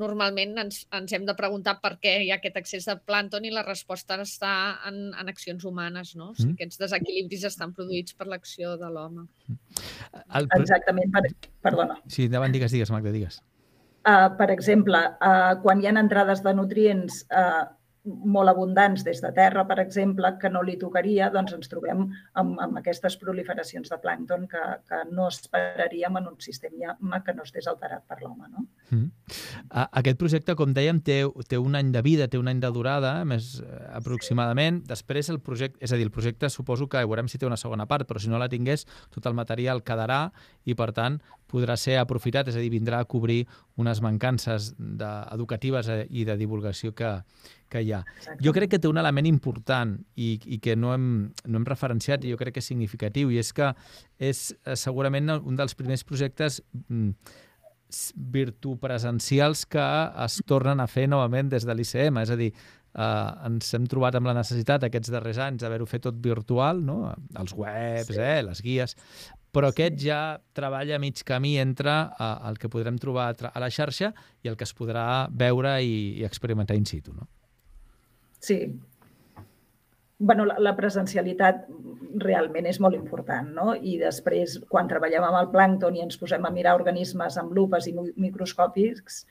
normalment 0.00 0.56
ens, 0.58 0.80
ens 0.94 1.12
hem 1.14 1.22
de 1.26 1.34
preguntar 1.38 1.76
per 1.82 1.94
què 2.02 2.16
hi 2.24 2.32
ha 2.32 2.38
aquest 2.40 2.56
excés 2.58 2.88
de 2.90 2.96
plàncton 3.06 3.46
i 3.46 3.52
la 3.54 3.62
resposta 3.66 4.16
està 4.22 4.54
en, 4.90 4.98
en 5.14 5.30
accions 5.30 5.62
humanes, 5.68 6.14
no? 6.18 6.32
O 6.32 6.34
sigui, 6.34 6.50
mm. 6.50 6.58
Aquests 6.58 6.82
desequilibris 6.82 7.46
estan 7.50 7.74
produïts 7.76 8.16
per 8.18 8.26
l'acció 8.30 8.74
de 8.80 8.90
l'home. 8.90 9.28
El... 10.34 10.50
Exactament, 10.58 11.14
per... 11.14 11.50
perdona. 11.62 12.00
Sí, 12.10 12.26
davant 12.32 12.54
digues, 12.54 12.74
digues, 12.74 12.90
Magda, 12.94 13.14
digues. 13.14 13.38
Uh, 14.04 14.28
per 14.36 14.50
exemple, 14.52 14.98
uh, 15.24 15.54
quan 15.62 15.80
hi 15.80 15.88
ha 15.88 15.94
entrades 15.96 16.42
de 16.44 16.52
nutrients 16.58 17.22
uh, 17.30 17.70
molt 18.04 18.50
abundants 18.52 19.04
des 19.04 19.20
de 19.24 19.30
terra, 19.32 19.64
per 19.68 19.78
exemple, 19.80 20.28
que 20.40 20.50
no 20.52 20.62
li 20.62 20.76
tocaria, 20.80 21.30
doncs 21.32 21.54
ens 21.56 21.70
trobem 21.72 22.02
amb, 22.40 22.58
amb 22.60 22.80
aquestes 22.80 23.16
proliferacions 23.20 23.88
de 23.88 23.98
plàncton 24.02 24.44
que, 24.50 24.64
que 24.88 25.00
no 25.10 25.28
esperaríem 25.32 26.18
en 26.20 26.28
un 26.28 26.36
sistema 26.44 27.22
que 27.24 27.34
no 27.36 27.46
estés 27.48 27.68
alterat 27.70 28.04
per 28.08 28.20
l'home. 28.20 28.50
No? 28.52 28.66
Mm. 28.90 29.08
Aquest 29.86 30.20
projecte, 30.20 30.56
com 30.58 30.74
dèiem, 30.76 31.00
té, 31.04 31.22
té 31.48 31.60
un 31.60 31.78
any 31.80 31.94
de 31.94 32.04
vida, 32.04 32.28
té 32.28 32.40
un 32.40 32.50
any 32.52 32.60
de 32.60 32.72
durada, 32.74 33.14
més 33.28 33.54
eh, 33.64 33.80
aproximadament. 33.96 34.82
Després 34.88 35.32
el 35.32 35.40
projecte, 35.44 35.80
és 35.84 35.92
a 35.92 36.00
dir, 36.00 36.04
el 36.10 36.14
projecte 36.14 36.52
suposo 36.52 36.90
que 36.92 37.00
veurem 37.04 37.30
si 37.32 37.40
té 37.40 37.48
una 37.48 37.60
segona 37.60 37.88
part, 37.88 38.08
però 38.08 38.20
si 38.20 38.32
no 38.32 38.40
la 38.40 38.50
tingués, 38.52 38.84
tot 39.14 39.24
el 39.30 39.38
material 39.38 39.80
quedarà 39.86 40.26
i, 40.64 40.76
per 40.76 40.92
tant, 40.92 41.22
podrà 41.54 41.76
ser 41.78 42.00
aprofitat, 42.00 42.50
és 42.50 42.58
a 42.58 42.62
dir, 42.62 42.72
vindrà 42.72 43.00
a 43.02 43.08
cobrir 43.08 43.44
unes 43.80 44.02
mancances 44.04 44.72
de, 44.78 45.10
educatives 45.36 45.90
eh, 45.92 46.02
i 46.10 46.26
de 46.26 46.36
divulgació 46.40 46.94
que, 46.96 47.12
que 47.70 47.84
hi 47.84 47.94
ha. 47.94 48.02
Exacte. 48.18 48.42
Jo 48.46 48.54
crec 48.56 48.74
que 48.74 48.82
té 48.82 48.90
un 48.90 49.00
element 49.00 49.30
important 49.30 49.96
i, 50.16 50.34
i 50.44 50.60
que 50.64 50.76
no 50.76 50.92
hem, 50.94 51.08
no 51.46 51.60
hem 51.60 51.68
referenciat 51.68 52.24
i 52.24 52.34
jo 52.34 52.40
crec 52.40 52.58
que 52.58 52.64
és 52.64 52.70
significatiu 52.72 53.32
i 53.32 53.40
és 53.42 53.54
que 53.56 53.72
és 54.18 54.44
eh, 54.64 54.76
segurament 54.78 55.36
un 55.40 55.58
dels 55.58 55.76
primers 55.78 56.06
projectes 56.06 56.60
mm, 56.88 57.42
virtupresencials 58.34 59.64
que 59.70 59.84
es 60.24 60.40
tornen 60.48 60.80
a 60.82 60.88
fer 60.90 61.06
novament 61.10 61.52
des 61.52 61.66
de 61.66 61.76
l'ICM, 61.76 62.18
és 62.24 62.32
a 62.32 62.38
dir, 62.40 62.50
eh, 62.94 63.46
ens 63.48 63.70
hem 63.76 63.86
trobat 63.90 64.18
amb 64.18 64.30
la 64.30 64.36
necessitat 64.38 64.86
aquests 64.86 65.12
darrers 65.14 65.40
anys 65.42 65.64
d'haver-ho 65.64 65.88
fet 65.90 66.06
tot 66.06 66.18
virtual, 66.22 66.82
no? 66.84 66.98
els 67.40 67.56
webs, 67.58 68.14
sí. 68.14 68.20
eh, 68.20 68.40
les 68.46 68.62
guies, 68.64 68.96
però 69.54 69.70
aquest 69.70 70.00
ja 70.02 70.20
treballa 70.56 70.96
a 70.96 71.02
mig 71.02 71.22
camí 71.26 71.54
entre 71.62 71.92
uh, 71.92 72.32
el 72.48 72.58
que 72.58 72.70
podrem 72.70 72.98
trobar 72.98 73.28
a 73.52 73.62
la 73.62 73.70
xarxa 73.70 74.10
i 74.42 74.50
el 74.50 74.58
que 74.58 74.66
es 74.66 74.74
podrà 74.74 75.04
veure 75.30 75.76
i, 75.82 76.18
i 76.18 76.26
experimentar 76.26 76.76
in 76.78 76.86
situ, 76.90 77.14
no? 77.14 77.28
Sí. 78.44 78.58
bueno, 80.18 80.44
la, 80.44 80.58
la 80.60 80.74
presencialitat 80.76 81.64
realment 82.22 82.66
és 82.68 82.78
molt 82.80 82.96
important, 82.96 83.48
no? 83.54 83.72
I 83.74 83.96
després, 84.00 84.58
quan 84.70 84.90
treballem 84.90 85.24
amb 85.26 85.38
el 85.40 85.48
plàncton 85.54 85.96
i 85.96 86.02
ens 86.04 86.18
posem 86.20 86.44
a 86.44 86.52
mirar 86.54 86.74
organismes 86.78 87.38
amb 87.40 87.54
lupes 87.56 87.88
i 87.90 87.94
microscòpics, 87.96 89.24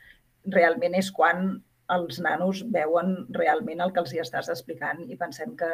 realment 0.56 0.98
és 1.00 1.12
quan 1.16 1.54
els 1.92 2.20
nanos 2.24 2.64
veuen 2.72 3.16
realment 3.36 3.84
el 3.84 3.92
que 3.94 4.02
els 4.04 4.14
hi 4.14 4.22
estàs 4.24 4.50
explicant 4.50 5.04
i 5.12 5.18
pensem 5.20 5.56
que, 5.60 5.70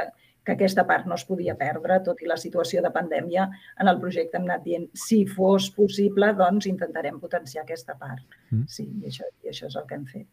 que 0.45 0.55
aquesta 0.55 0.85
part 0.89 1.07
no 1.09 1.17
es 1.19 1.25
podia 1.27 1.55
perdre, 1.59 1.99
tot 2.05 2.21
i 2.23 2.29
la 2.29 2.37
situació 2.41 2.81
de 2.85 2.91
pandèmia. 2.95 3.47
En 3.79 3.91
el 3.91 3.99
projecte 4.01 4.39
hem 4.39 4.47
anat 4.49 4.65
dient, 4.65 4.87
si 4.97 5.23
fos 5.29 5.69
possible, 5.75 6.31
doncs 6.37 6.69
intentarem 6.71 7.19
potenciar 7.21 7.65
aquesta 7.65 7.97
part. 7.99 8.25
Mm. 8.49 8.65
Sí, 8.67 8.87
i 9.03 9.11
això, 9.11 9.29
i 9.43 9.53
això 9.53 9.69
és 9.69 9.77
el 9.77 9.89
que 9.89 9.99
hem 9.99 10.07
fet. 10.09 10.29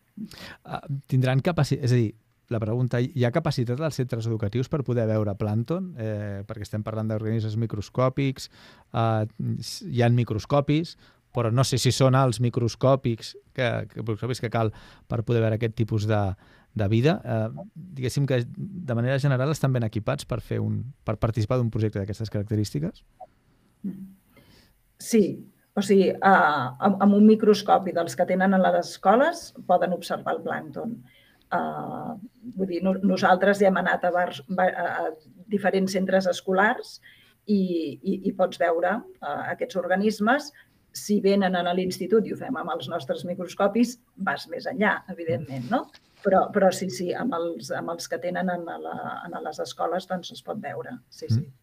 Uh, 0.64 0.80
tindran 1.12 1.44
capacitat, 1.44 1.84
és 1.84 1.92
a 1.92 2.00
dir, 2.00 2.14
la 2.48 2.60
pregunta, 2.62 3.00
hi 3.02 3.24
ha 3.26 3.32
capacitat 3.34 3.80
als 3.82 3.96
centres 3.98 4.26
educatius 4.30 4.68
per 4.70 4.84
poder 4.86 5.06
veure 5.10 5.34
plàncton? 5.38 5.88
Eh, 5.98 6.44
perquè 6.46 6.62
estem 6.62 6.84
parlant 6.86 7.10
d'organismes 7.10 7.56
microscòpics, 7.58 8.46
eh, 8.94 9.26
hi 9.90 10.04
han 10.06 10.14
microscopis, 10.14 10.94
però 11.36 11.52
no 11.52 11.64
sé 11.68 11.78
si 11.80 11.92
són 11.92 12.16
els 12.18 12.40
microscòpics 12.40 13.34
que, 13.56 13.70
que, 13.90 14.02
microscòpics 14.02 14.40
que 14.44 14.52
cal 14.52 14.72
per 15.08 15.22
poder 15.28 15.42
veure 15.44 15.58
aquest 15.60 15.76
tipus 15.76 16.06
de, 16.08 16.20
de 16.76 16.88
vida. 16.92 17.18
Eh, 17.24 17.66
diguéssim 17.98 18.28
que 18.28 18.42
de 18.46 18.96
manera 18.96 19.18
general 19.22 19.52
estan 19.52 19.74
ben 19.76 19.84
equipats 19.86 20.28
per, 20.28 20.40
fer 20.44 20.60
un, 20.64 20.80
per 21.04 21.16
participar 21.22 21.60
d'un 21.60 21.72
projecte 21.72 22.00
d'aquestes 22.00 22.32
característiques? 22.32 23.04
Sí, 25.00 25.22
o 25.76 25.84
sigui, 25.84 26.08
eh, 26.12 26.66
amb, 26.88 27.12
un 27.12 27.26
microscopi 27.28 27.92
dels 27.96 28.16
que 28.16 28.28
tenen 28.28 28.56
a 28.56 28.62
les 28.64 28.80
escoles 28.80 29.50
poden 29.68 29.96
observar 29.96 30.36
el 30.36 30.42
plàncton. 30.44 30.96
Uh, 31.54 32.16
vull 32.58 32.72
dir, 32.72 32.80
no, 32.82 32.96
nosaltres 33.06 33.60
ja 33.60 33.68
hem 33.68 33.76
anat 33.78 34.02
a, 34.02 34.10
bar, 34.10 34.32
a 34.58 35.12
diferents 35.46 35.92
centres 35.94 36.26
escolars 36.26 36.96
i, 37.46 37.60
i, 38.02 38.16
i 38.26 38.32
pots 38.34 38.58
veure 38.58 38.96
uh, 38.98 39.44
aquests 39.52 39.78
organismes 39.78 40.48
si 40.96 41.20
venen 41.24 41.56
a 41.56 41.74
l'institut 41.76 42.26
i 42.26 42.32
ho 42.32 42.38
fem 42.40 42.56
amb 42.56 42.72
els 42.74 42.88
nostres 42.92 43.24
microscopis, 43.28 43.96
vas 44.28 44.46
més 44.52 44.66
enllà, 44.70 44.96
evidentment, 45.12 45.68
no? 45.72 45.84
Però, 46.24 46.46
però 46.54 46.72
sí, 46.74 46.88
sí, 46.90 47.10
amb 47.14 47.36
els, 47.36 47.70
amb 47.76 47.92
els 47.92 48.08
que 48.10 48.18
tenen 48.22 48.50
en, 48.50 48.64
la, 48.82 48.96
en 49.28 49.36
les 49.44 49.60
escoles 49.62 50.08
doncs 50.10 50.32
es 50.34 50.42
pot 50.42 50.58
veure, 50.62 50.96
sí, 51.10 51.28
sí. 51.28 51.42
Mm. 51.44 51.54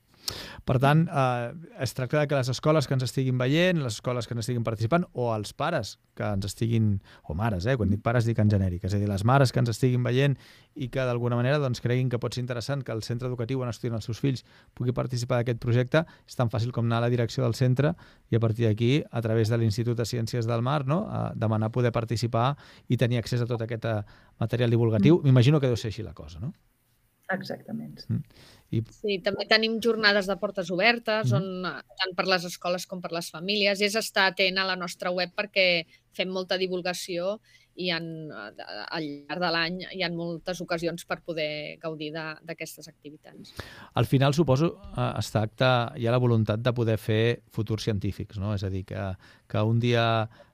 Per 0.64 0.78
tant, 0.80 1.06
eh, 1.08 1.54
es 1.84 1.94
tracta 1.94 2.22
de 2.22 2.28
que 2.28 2.36
les 2.40 2.50
escoles 2.50 2.88
que 2.88 2.96
ens 2.96 3.04
estiguin 3.04 3.38
veient, 3.38 3.82
les 3.84 4.00
escoles 4.00 4.28
que 4.28 4.36
ens 4.36 4.46
estiguin 4.46 4.64
participant, 4.64 5.06
o 5.14 5.34
els 5.36 5.54
pares 5.54 5.98
que 6.16 6.24
ens 6.24 6.46
estiguin, 6.46 7.02
o 7.28 7.36
mares, 7.36 7.66
eh, 7.66 7.76
quan 7.78 7.90
dic 7.92 8.04
pares 8.06 8.26
dic 8.30 8.40
en 8.40 8.52
genèric, 8.52 8.84
és 8.86 8.94
a 8.94 9.02
dir, 9.02 9.10
les 9.10 9.26
mares 9.26 9.52
que 9.52 9.60
ens 9.60 9.74
estiguin 9.74 10.04
veient 10.06 10.38
i 10.76 10.90
que 10.94 11.04
d'alguna 11.06 11.36
manera 11.36 11.60
doncs, 11.62 11.82
creguin 11.82 12.10
que 12.10 12.20
pot 12.22 12.34
ser 12.34 12.42
interessant 12.42 12.84
que 12.86 12.94
el 12.96 13.04
centre 13.04 13.28
educatiu 13.28 13.62
on 13.62 13.70
estudien 13.70 13.98
els 13.98 14.06
seus 14.06 14.22
fills 14.24 14.46
pugui 14.74 14.94
participar 14.94 15.42
d'aquest 15.42 15.60
projecte, 15.62 16.06
és 16.28 16.40
tan 16.40 16.50
fàcil 16.54 16.72
com 16.72 16.86
anar 16.86 17.02
a 17.02 17.08
la 17.08 17.14
direcció 17.14 17.44
del 17.44 17.58
centre 17.60 17.94
i 18.32 18.38
a 18.38 18.42
partir 18.44 18.68
d'aquí, 18.70 19.04
a 19.12 19.22
través 19.22 19.50
de 19.50 19.58
l'Institut 19.58 19.98
de 19.98 20.06
Ciències 20.06 20.48
del 20.50 20.62
Mar, 20.62 20.86
no, 20.86 21.04
a 21.10 21.32
demanar 21.36 21.72
poder 21.72 21.92
participar 21.92 22.54
i 22.88 22.98
tenir 22.98 23.20
accés 23.20 23.42
a 23.42 23.50
tot 23.50 23.62
aquest 23.62 23.86
eh, 23.86 24.02
material 24.40 24.72
divulgatiu. 24.74 25.20
Mm. 25.20 25.30
M'imagino 25.30 25.60
que 25.60 25.70
deu 25.70 25.78
ser 25.78 25.92
així 25.92 26.06
la 26.06 26.14
cosa, 26.14 26.40
no? 26.40 26.54
Exactament. 27.32 28.04
Mm. 28.10 28.22
I... 28.74 28.84
Sí, 28.98 29.18
també 29.26 29.48
tenim 29.50 29.80
jornades 29.84 30.30
de 30.30 30.38
portes 30.42 30.72
obertes, 30.74 31.32
mm. 31.32 31.36
on, 31.40 31.68
eh, 31.70 31.98
tant 32.04 32.16
per 32.18 32.28
les 32.30 32.48
escoles 32.50 32.88
com 32.90 33.02
per 33.04 33.14
les 33.16 33.30
famílies, 33.34 33.82
és 33.86 33.98
estar 34.00 34.30
atent 34.32 34.60
a 34.60 34.70
la 34.70 34.78
nostra 34.80 35.14
web 35.14 35.34
perquè 35.38 35.68
fem 36.14 36.32
molta 36.34 36.60
divulgació 36.62 37.38
i 37.76 37.90
en, 37.94 38.06
eh, 38.30 38.86
al 38.94 39.08
llarg 39.08 39.42
de 39.42 39.52
l'any 39.56 39.82
hi 39.96 40.04
ha 40.06 40.12
moltes 40.14 40.62
ocasions 40.62 41.06
per 41.10 41.22
poder 41.26 41.80
gaudir 41.82 42.12
d'aquestes 42.14 42.88
activitats. 42.92 43.56
Al 43.94 44.10
final, 44.10 44.34
suposo, 44.38 44.74
eh, 44.94 45.12
es 45.20 45.32
tracta, 45.34 45.94
hi 45.98 46.08
ha 46.08 46.16
la 46.16 46.22
voluntat 46.22 46.62
de 46.62 46.74
poder 46.74 46.98
fer 47.02 47.44
futurs 47.50 47.86
científics, 47.90 48.38
no? 48.42 48.54
És 48.54 48.64
a 48.64 48.72
dir, 48.74 48.86
que, 48.86 49.12
que 49.50 49.62
un 49.66 49.80
dia 49.80 50.08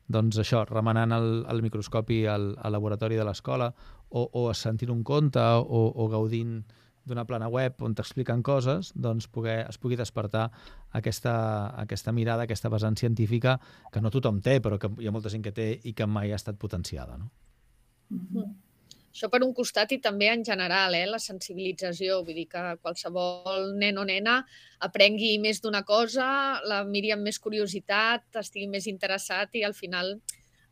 doncs 0.09 0.39
això, 0.41 0.63
remenant 0.65 1.13
el, 1.13 1.29
el 1.49 1.61
microscopi 1.61 2.23
al, 2.25 2.55
al 2.57 2.73
laboratori 2.73 3.19
de 3.19 3.25
l'escola 3.27 3.69
o, 4.09 4.25
o 4.25 4.49
sentint 4.57 4.89
un 4.89 5.03
conte 5.05 5.39
o, 5.39 5.83
o 5.93 6.07
gaudint 6.09 6.63
d'una 7.09 7.25
plana 7.29 7.49
web 7.51 7.81
on 7.85 7.95
t'expliquen 7.97 8.43
coses, 8.45 8.93
doncs 8.95 9.27
poder, 9.27 9.63
es 9.67 9.77
pugui 9.81 9.97
despertar 9.99 10.47
aquesta, 10.95 11.33
aquesta 11.81 12.13
mirada, 12.15 12.45
aquesta 12.45 12.71
vessant 12.71 12.97
científica 12.99 13.57
que 13.91 14.01
no 14.01 14.13
tothom 14.13 14.39
té, 14.45 14.59
però 14.61 14.79
que 14.79 14.91
hi 14.99 15.09
ha 15.09 15.15
molta 15.15 15.33
gent 15.33 15.43
que 15.45 15.55
té 15.55 15.69
i 15.83 15.93
que 15.93 16.07
mai 16.07 16.31
ha 16.31 16.39
estat 16.39 16.57
potenciada. 16.61 17.17
No? 17.17 17.29
Mm 18.09 18.25
-hmm. 18.31 18.57
Això 19.09 19.27
per 19.27 19.41
un 19.41 19.53
costat 19.57 19.91
i 19.91 19.97
també 19.97 20.27
en 20.29 20.43
general, 20.45 20.93
eh, 20.93 21.05
la 21.09 21.19
sensibilització, 21.19 22.23
vull 22.23 22.37
dir 22.37 22.47
que 22.47 22.61
qualsevol 22.81 23.73
nen 23.81 23.97
o 23.97 24.05
nena 24.05 24.45
aprengui 24.79 25.39
més 25.39 25.61
d'una 25.61 25.81
cosa, 25.83 26.61
la 26.63 26.83
miri 26.85 27.11
amb 27.11 27.25
més 27.25 27.39
curiositat, 27.39 28.27
estigui 28.43 28.67
més 28.67 28.87
interessat 28.87 29.55
i 29.55 29.63
al 29.63 29.73
final 29.73 30.19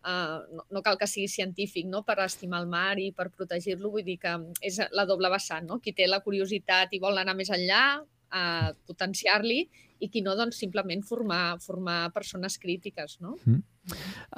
Uh, 0.07 0.39
no, 0.55 0.63
no 0.77 0.81
cal 0.85 0.95
que 0.95 1.07
sigui 1.09 1.27
científic 1.27 1.87
no? 1.91 1.99
per 2.07 2.21
estimar 2.23 2.61
el 2.63 2.69
mar 2.71 2.95
i 3.03 3.09
per 3.11 3.25
protegir-lo, 3.27 3.91
vull 3.91 4.05
dir 4.07 4.15
que 4.21 4.37
és 4.63 4.77
la 4.95 5.03
doble 5.09 5.27
vessant, 5.33 5.67
no? 5.67 5.81
qui 5.83 5.91
té 5.97 6.07
la 6.07 6.21
curiositat 6.23 6.95
i 6.95 7.01
vol 7.03 7.19
anar 7.19 7.35
més 7.35 7.51
enllà, 7.51 7.81
uh, 7.99 8.69
potenciar-li, 8.87 9.65
i 9.99 10.09
qui 10.13 10.21
no, 10.23 10.35
doncs 10.37 10.59
simplement 10.61 11.01
formar, 11.03 11.57
formar 11.63 12.13
persones 12.15 12.55
crítiques. 12.61 13.17
No? 13.23 13.35
Mm. 13.43 13.63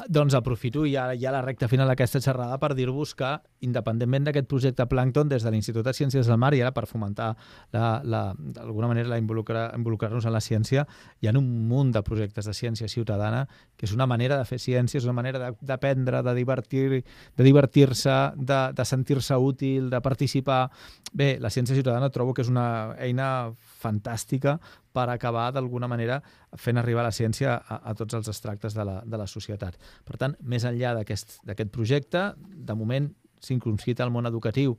Doncs 0.07 0.35
aprofito 0.37 0.85
ja, 0.85 1.09
ja 1.17 1.31
la 1.33 1.41
recta 1.41 1.67
final 1.67 1.89
d'aquesta 1.89 2.21
xerrada 2.21 2.59
per 2.61 2.73
dir-vos 2.77 3.15
que, 3.17 3.31
independentment 3.65 4.27
d'aquest 4.27 4.47
projecte 4.49 4.85
Plankton, 4.87 5.29
des 5.31 5.43
de 5.43 5.51
l'Institut 5.51 5.85
de 5.85 5.93
Ciències 5.97 6.29
del 6.29 6.37
Mar, 6.39 6.53
i 6.53 6.61
ara 6.61 6.71
per 6.75 6.85
fomentar 6.87 7.31
d'alguna 7.73 8.91
manera 8.91 9.17
involucrar-nos 9.17 9.79
involucrar 9.79 10.13
en 10.13 10.33
la 10.33 10.43
ciència, 10.43 10.85
hi 11.19 11.27
ha 11.27 11.33
un 11.37 11.49
munt 11.67 11.91
de 11.95 12.03
projectes 12.05 12.45
de 12.45 12.53
ciència 12.53 12.87
ciutadana 12.87 13.45
que 13.75 13.87
és 13.87 13.93
una 13.95 14.07
manera 14.07 14.37
de 14.37 14.45
fer 14.45 14.59
ciència, 14.59 14.99
és 14.99 15.07
una 15.07 15.17
manera 15.17 15.53
d'aprendre, 15.61 16.21
de, 16.21 16.29
de 16.29 16.35
divertir 16.37 17.03
de 17.37 17.43
divertir-se, 17.43 18.17
de, 18.35 18.59
de 18.75 18.85
sentir-se 18.85 19.35
útil, 19.35 19.89
de 19.89 20.01
participar. 20.01 20.69
Bé, 21.13 21.37
la 21.41 21.49
ciència 21.49 21.75
ciutadana 21.75 22.11
trobo 22.13 22.33
que 22.33 22.43
és 22.45 22.51
una 22.51 22.95
eina 22.99 23.51
fantàstica 23.79 24.59
per 24.93 25.07
acabar 25.09 25.49
d'alguna 25.53 25.87
manera 25.87 26.19
fent 26.57 26.79
arribar 26.81 27.03
la 27.05 27.13
ciència 27.13 27.57
a, 27.57 27.81
a 27.91 27.95
tots 27.97 28.17
els 28.17 28.29
extractes 28.31 28.73
de 28.77 28.85
la, 28.85 28.99
de 29.05 29.17
la 29.21 29.27
societat. 29.27 29.77
Per 30.05 30.17
tant, 30.17 30.35
més 30.41 30.65
enllà 30.65 30.95
d'aquest 30.97 31.73
projecte, 31.73 32.31
de 32.39 32.75
moment 32.77 33.09
s'inconscita 33.43 34.03
al 34.03 34.11
món 34.11 34.27
educatiu 34.27 34.77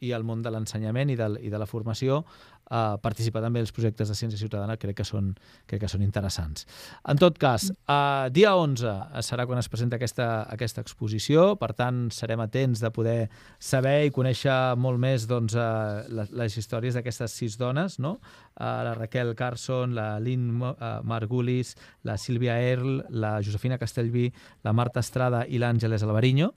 i 0.00 0.14
al 0.16 0.24
món 0.24 0.42
de 0.42 0.50
l'ensenyament 0.52 1.12
i, 1.12 1.16
de, 1.16 1.28
i 1.44 1.50
de 1.52 1.60
la 1.60 1.68
formació, 1.68 2.22
uh, 2.70 2.96
participar 3.02 3.42
també 3.44 3.60
als 3.60 3.72
projectes 3.74 4.08
de 4.10 4.16
ciència 4.16 4.38
ciutadana 4.40 4.78
crec 4.80 5.00
que 5.00 5.06
són, 5.06 5.32
crec 5.68 5.82
que 5.84 5.90
són 5.90 6.04
interessants. 6.06 6.66
En 7.10 7.20
tot 7.20 7.38
cas, 7.40 7.68
uh, 7.90 8.30
dia 8.32 8.54
11 8.56 9.22
serà 9.26 9.46
quan 9.48 9.60
es 9.60 9.68
presenta 9.68 9.98
aquesta, 9.98 10.46
aquesta 10.50 10.84
exposició, 10.84 11.54
per 11.60 11.72
tant 11.78 12.06
serem 12.14 12.42
atents 12.44 12.82
de 12.82 12.92
poder 12.94 13.18
saber 13.58 14.06
i 14.06 14.14
conèixer 14.14 14.76
molt 14.80 15.00
més 15.02 15.26
doncs, 15.30 15.56
uh, 15.58 16.06
les, 16.08 16.30
les 16.36 16.58
històries 16.60 16.96
d'aquestes 16.96 17.36
sis 17.42 17.58
dones, 17.60 17.98
no? 17.98 18.18
Uh, 18.60 18.80
la 18.86 18.94
Raquel 18.98 19.34
Carson, 19.38 19.94
la 19.96 20.14
Lynn 20.22 20.62
uh, 20.62 21.00
Margulis, 21.06 21.74
la 22.06 22.16
Sílvia 22.20 22.58
Earl, 22.60 23.02
la 23.10 23.38
Josefina 23.42 23.78
Castellví, 23.78 24.28
la 24.64 24.74
Marta 24.76 25.02
Estrada 25.02 25.44
i 25.48 25.60
l'Àngeles 25.60 26.04
Alvariño, 26.06 26.50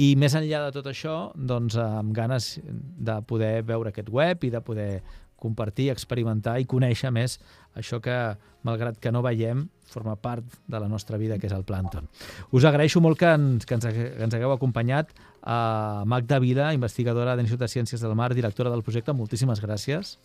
i 0.00 0.14
més 0.16 0.34
enllà 0.38 0.62
de 0.66 0.72
tot 0.74 0.86
això, 0.88 1.16
doncs, 1.36 1.76
amb 1.76 2.14
ganes 2.16 2.54
de 2.62 3.18
poder 3.28 3.60
veure 3.68 3.92
aquest 3.92 4.08
web 4.08 4.46
i 4.46 4.50
de 4.52 4.62
poder 4.64 4.92
compartir, 5.42 5.90
experimentar 5.90 6.58
i 6.62 6.68
conèixer 6.70 7.10
més 7.14 7.40
això 7.78 8.00
que, 8.04 8.16
malgrat 8.66 8.98
que 9.02 9.12
no 9.12 9.22
veiem, 9.24 9.66
forma 9.92 10.16
part 10.16 10.44
de 10.68 10.80
la 10.80 10.88
nostra 10.88 11.18
vida, 11.20 11.38
que 11.38 11.48
és 11.48 11.56
el 11.56 11.64
plàncton. 11.68 12.08
Us 12.52 12.66
agraeixo 12.68 13.02
molt 13.04 13.20
que 13.20 13.32
ens, 13.32 13.66
que 13.68 13.76
ens, 13.76 13.88
que 13.88 14.10
ens 14.24 14.36
hagueu 14.36 14.54
acompanyat 14.54 15.12
a 15.42 16.04
Magda 16.08 16.38
Vila, 16.40 16.72
investigadora 16.76 17.34
de 17.34 17.42
l'Institut 17.42 17.66
de 17.66 17.72
Ciències 17.72 18.04
del 18.04 18.14
Mar, 18.18 18.32
directora 18.34 18.72
del 18.72 18.84
projecte. 18.86 19.16
Moltíssimes 19.16 19.60
gràcies. 19.64 20.16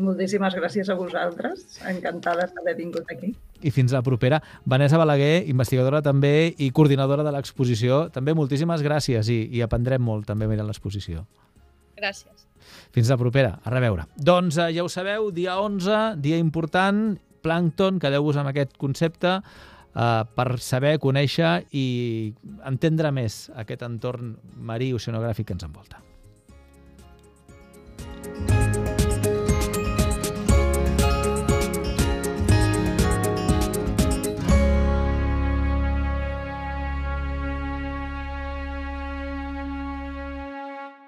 Moltíssimes 0.00 0.54
gràcies 0.56 0.88
a 0.88 0.96
vosaltres. 0.96 1.80
Encantada 1.88 2.46
d'haver 2.54 2.76
vingut 2.78 3.10
aquí. 3.12 3.34
I 3.60 3.72
fins 3.74 3.92
la 3.92 4.00
propera. 4.02 4.40
Vanessa 4.64 4.98
Balaguer, 5.00 5.44
investigadora 5.52 6.00
també 6.00 6.54
i 6.56 6.70
coordinadora 6.72 7.26
de 7.26 7.34
l'exposició. 7.34 8.06
També 8.14 8.34
moltíssimes 8.36 8.84
gràcies 8.86 9.28
i, 9.28 9.42
i 9.52 9.62
aprendrem 9.66 10.02
molt 10.02 10.28
també 10.30 10.48
mirant 10.48 10.70
l'exposició. 10.70 11.26
Gràcies. 12.00 12.46
Fins 12.94 13.10
la 13.10 13.18
propera, 13.20 13.56
a 13.64 13.72
reveure. 13.72 14.06
Doncs 14.16 14.58
eh, 14.60 14.70
ja 14.76 14.84
ho 14.84 14.90
sabeu, 14.92 15.30
dia 15.34 15.58
11, 15.60 16.20
dia 16.22 16.38
important, 16.40 17.18
Plankton, 17.44 18.00
quedeu-vos 18.02 18.38
amb 18.40 18.52
aquest 18.52 18.76
concepte 18.80 19.38
eh, 19.38 20.22
per 20.36 20.48
saber, 20.64 20.98
conèixer 21.02 21.54
i 21.76 21.86
entendre 22.68 23.12
més 23.16 23.46
aquest 23.64 23.84
entorn 23.86 24.36
marí 24.56 24.94
oceanogràfic 24.96 25.50
que 25.50 25.58
ens 25.58 25.68
envolta. 25.68 26.04
Thank 28.22 28.50
you. 28.64 28.69